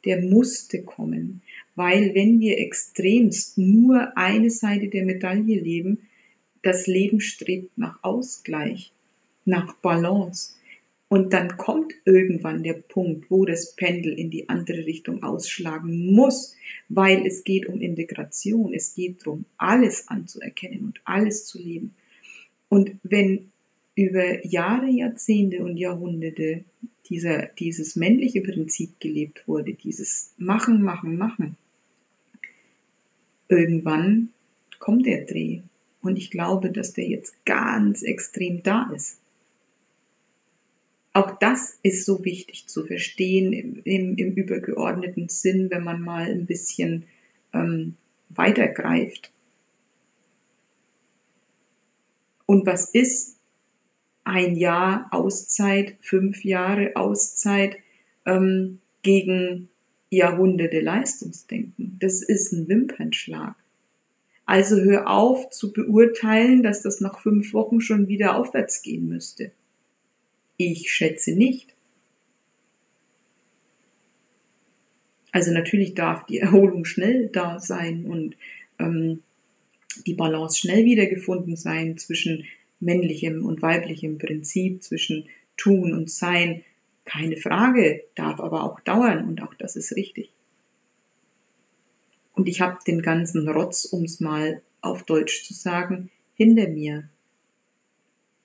der 0.06 0.22
musste 0.22 0.82
kommen, 0.82 1.42
weil 1.74 2.14
wenn 2.14 2.40
wir 2.40 2.58
extremst 2.58 3.58
nur 3.58 4.16
eine 4.16 4.50
Seite 4.50 4.88
der 4.88 5.04
Medaille 5.04 5.60
leben, 5.60 6.06
das 6.62 6.86
Leben 6.86 7.20
strebt 7.20 7.76
nach 7.76 8.02
Ausgleich, 8.02 8.92
nach 9.44 9.74
Balance. 9.76 10.54
Und 11.08 11.32
dann 11.32 11.56
kommt 11.56 11.92
irgendwann 12.04 12.64
der 12.64 12.74
Punkt, 12.74 13.30
wo 13.30 13.44
das 13.44 13.76
Pendel 13.76 14.18
in 14.18 14.30
die 14.30 14.48
andere 14.48 14.86
Richtung 14.86 15.22
ausschlagen 15.22 16.12
muss, 16.12 16.56
weil 16.88 17.24
es 17.26 17.44
geht 17.44 17.66
um 17.66 17.80
Integration, 17.80 18.74
es 18.74 18.94
geht 18.94 19.24
darum, 19.24 19.44
alles 19.56 20.08
anzuerkennen 20.08 20.80
und 20.80 21.00
alles 21.04 21.46
zu 21.46 21.58
leben. 21.58 21.94
Und 22.68 22.92
wenn 23.04 23.52
über 23.94 24.44
Jahre, 24.44 24.88
Jahrzehnte 24.88 25.64
und 25.64 25.76
Jahrhunderte 25.76 26.64
dieser, 27.08 27.46
dieses 27.58 27.94
männliche 27.94 28.42
Prinzip 28.42 28.98
gelebt 28.98 29.46
wurde, 29.46 29.74
dieses 29.74 30.34
Machen, 30.38 30.82
Machen, 30.82 31.16
Machen, 31.16 31.56
irgendwann 33.48 34.30
kommt 34.80 35.06
der 35.06 35.24
Dreh. 35.24 35.60
Und 36.02 36.18
ich 36.18 36.30
glaube, 36.30 36.70
dass 36.70 36.92
der 36.92 37.08
jetzt 37.08 37.44
ganz 37.44 38.02
extrem 38.02 38.62
da 38.62 38.90
ist. 38.94 39.18
Auch 41.16 41.38
das 41.38 41.78
ist 41.82 42.04
so 42.04 42.26
wichtig 42.26 42.66
zu 42.66 42.84
verstehen 42.84 43.54
im, 43.54 43.80
im, 43.84 44.18
im 44.18 44.34
übergeordneten 44.34 45.30
Sinn, 45.30 45.70
wenn 45.70 45.82
man 45.82 46.02
mal 46.02 46.26
ein 46.26 46.44
bisschen 46.44 47.04
ähm, 47.54 47.94
weitergreift. 48.28 49.32
Und 52.44 52.66
was 52.66 52.90
ist, 52.90 53.38
ein 54.24 54.56
Jahr 54.56 55.08
Auszeit, 55.10 55.96
fünf 56.00 56.44
Jahre 56.44 56.96
Auszeit 56.96 57.78
ähm, 58.26 58.80
gegen 59.00 59.70
Jahrhunderte 60.10 60.80
Leistungsdenken. 60.80 61.96
Das 61.98 62.22
ist 62.22 62.52
ein 62.52 62.68
Wimpernschlag. 62.68 63.54
Also 64.44 64.76
hör 64.82 65.08
auf 65.08 65.48
zu 65.48 65.72
beurteilen, 65.72 66.62
dass 66.62 66.82
das 66.82 67.00
nach 67.00 67.20
fünf 67.20 67.54
Wochen 67.54 67.80
schon 67.80 68.06
wieder 68.06 68.36
aufwärts 68.36 68.82
gehen 68.82 69.08
müsste. 69.08 69.52
Ich 70.56 70.90
schätze 70.90 71.32
nicht. 71.32 71.74
Also 75.32 75.52
natürlich 75.52 75.94
darf 75.94 76.24
die 76.24 76.38
Erholung 76.38 76.84
schnell 76.86 77.28
da 77.28 77.60
sein 77.60 78.06
und 78.06 78.36
ähm, 78.78 79.22
die 80.06 80.14
Balance 80.14 80.58
schnell 80.58 80.84
wiedergefunden 80.84 81.56
sein 81.56 81.98
zwischen 81.98 82.44
männlichem 82.80 83.44
und 83.44 83.62
weiblichem 83.62 84.18
Prinzip 84.18 84.82
zwischen 84.82 85.28
Tun 85.56 85.92
und 85.92 86.10
Sein, 86.10 86.64
keine 87.04 87.36
Frage, 87.36 88.04
darf 88.14 88.40
aber 88.40 88.64
auch 88.64 88.80
dauern 88.80 89.28
und 89.28 89.42
auch 89.42 89.54
das 89.54 89.76
ist 89.76 89.94
richtig. 89.94 90.30
Und 92.34 92.48
ich 92.48 92.60
habe 92.60 92.78
den 92.86 93.00
ganzen 93.00 93.48
Rotz, 93.48 93.84
um 93.86 94.04
es 94.04 94.20
mal 94.20 94.62
auf 94.82 95.04
Deutsch 95.04 95.44
zu 95.44 95.54
sagen, 95.54 96.10
hinter 96.34 96.68
mir. 96.68 97.08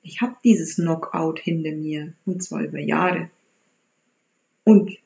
Ich 0.04 0.22
habe 0.22 0.36
dieses 0.44 0.76
Knockout 0.76 1.40
hinter 1.40 1.72
mir 1.72 2.14
und 2.26 2.42
zwar 2.44 2.64
über 2.64 2.80
Jahre. 2.80 3.30
Und 4.64 4.98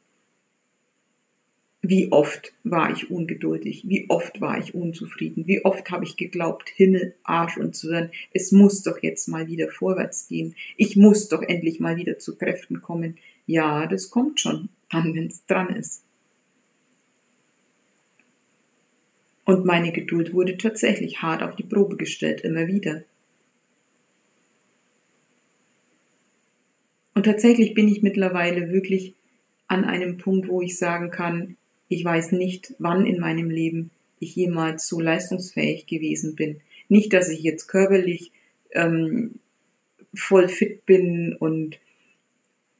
wie 1.89 2.11
oft 2.11 2.53
war 2.63 2.91
ich 2.91 3.11
ungeduldig, 3.11 3.83
wie 3.87 4.09
oft 4.09 4.41
war 4.41 4.57
ich 4.57 4.73
unzufrieden, 4.73 5.45
wie 5.47 5.63
oft 5.63 5.91
habe 5.91 6.03
ich 6.03 6.17
geglaubt, 6.17 6.69
Himmel, 6.69 7.13
Arsch 7.23 7.57
und 7.57 7.75
Zwirn, 7.75 8.09
es 8.33 8.51
muss 8.51 8.81
doch 8.81 9.03
jetzt 9.03 9.27
mal 9.27 9.47
wieder 9.47 9.69
vorwärts 9.69 10.27
gehen, 10.27 10.55
ich 10.77 10.95
muss 10.95 11.27
doch 11.29 11.43
endlich 11.43 11.79
mal 11.79 11.95
wieder 11.95 12.17
zu 12.17 12.37
Kräften 12.37 12.81
kommen. 12.81 13.17
Ja, 13.45 13.85
das 13.85 14.09
kommt 14.09 14.39
schon, 14.39 14.69
dann, 14.89 15.13
wenn 15.13 15.27
es 15.27 15.45
dran 15.45 15.75
ist. 15.75 16.03
Und 19.45 19.63
meine 19.63 19.91
Geduld 19.91 20.33
wurde 20.33 20.57
tatsächlich 20.57 21.21
hart 21.21 21.43
auf 21.43 21.55
die 21.55 21.63
Probe 21.63 21.97
gestellt, 21.97 22.41
immer 22.41 22.65
wieder. 22.65 23.03
Tatsächlich 27.25 27.73
bin 27.73 27.87
ich 27.87 28.03
mittlerweile 28.03 28.71
wirklich 28.71 29.15
an 29.65 29.83
einem 29.83 30.17
Punkt, 30.17 30.47
wo 30.47 30.61
ich 30.61 30.77
sagen 30.77 31.09
kann, 31.09 31.57
ich 31.87 32.05
weiß 32.05 32.33
nicht, 32.33 32.75
wann 32.77 33.07
in 33.07 33.19
meinem 33.19 33.49
Leben 33.49 33.89
ich 34.19 34.35
jemals 34.35 34.87
so 34.87 34.99
leistungsfähig 34.99 35.87
gewesen 35.87 36.35
bin. 36.35 36.61
Nicht, 36.87 37.13
dass 37.13 37.29
ich 37.29 37.41
jetzt 37.41 37.65
körperlich 37.65 38.31
ähm, 38.73 39.39
voll 40.13 40.47
fit 40.47 40.85
bin 40.85 41.35
und 41.35 41.79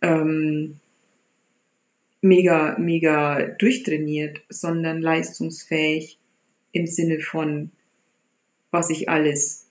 ähm, 0.04 0.80
mega, 2.22 2.78
mega 2.78 3.48
durchtrainiert, 3.48 4.42
sondern 4.48 5.02
leistungsfähig 5.02 6.20
im 6.72 6.86
Sinne 6.86 7.20
von, 7.20 7.72
was 8.70 8.92
ich 8.92 9.10
alles 9.10 9.66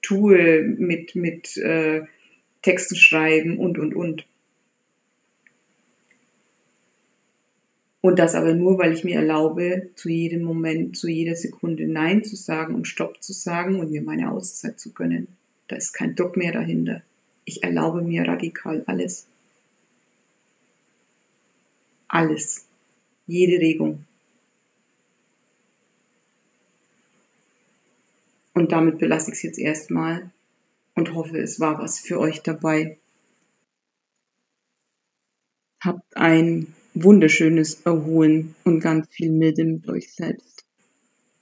tue 0.00 0.62
mit, 0.62 1.16
mit 1.16 1.56
äh, 1.56 2.02
Texten 2.62 2.96
schreiben 2.96 3.58
und, 3.58 3.78
und, 3.78 3.94
und. 3.94 4.26
Und 8.00 8.18
das 8.18 8.34
aber 8.34 8.54
nur, 8.54 8.78
weil 8.78 8.92
ich 8.92 9.04
mir 9.04 9.16
erlaube, 9.16 9.90
zu 9.96 10.08
jedem 10.08 10.42
Moment, 10.42 10.96
zu 10.96 11.08
jeder 11.08 11.34
Sekunde 11.34 11.86
Nein 11.86 12.22
zu 12.24 12.36
sagen 12.36 12.74
und 12.74 12.86
Stopp 12.86 13.22
zu 13.22 13.32
sagen 13.32 13.80
und 13.80 13.90
mir 13.90 14.02
meine 14.02 14.30
Auszeit 14.30 14.78
zu 14.78 14.92
gönnen. 14.92 15.28
Da 15.66 15.76
ist 15.76 15.92
kein 15.92 16.14
Druck 16.14 16.36
mehr 16.36 16.52
dahinter. 16.52 17.02
Ich 17.44 17.62
erlaube 17.62 18.02
mir 18.02 18.26
radikal 18.26 18.84
alles. 18.86 19.26
Alles. 22.06 22.66
Jede 23.26 23.60
Regung. 23.60 24.04
Und 28.54 28.72
damit 28.72 28.98
belasse 28.98 29.30
ich 29.30 29.36
es 29.36 29.42
jetzt 29.42 29.58
erstmal 29.58 30.30
und 30.98 31.14
hoffe, 31.14 31.38
es 31.38 31.60
war 31.60 31.78
was 31.78 32.00
für 32.00 32.18
euch 32.18 32.42
dabei. 32.42 32.98
Habt 35.80 36.16
ein 36.16 36.74
wunderschönes 36.94 37.82
Erholen 37.82 38.56
und 38.64 38.80
ganz 38.80 39.08
viel 39.08 39.30
Milde 39.30 39.64
mit 39.64 39.88
euch 39.88 40.12
selbst. 40.12 40.57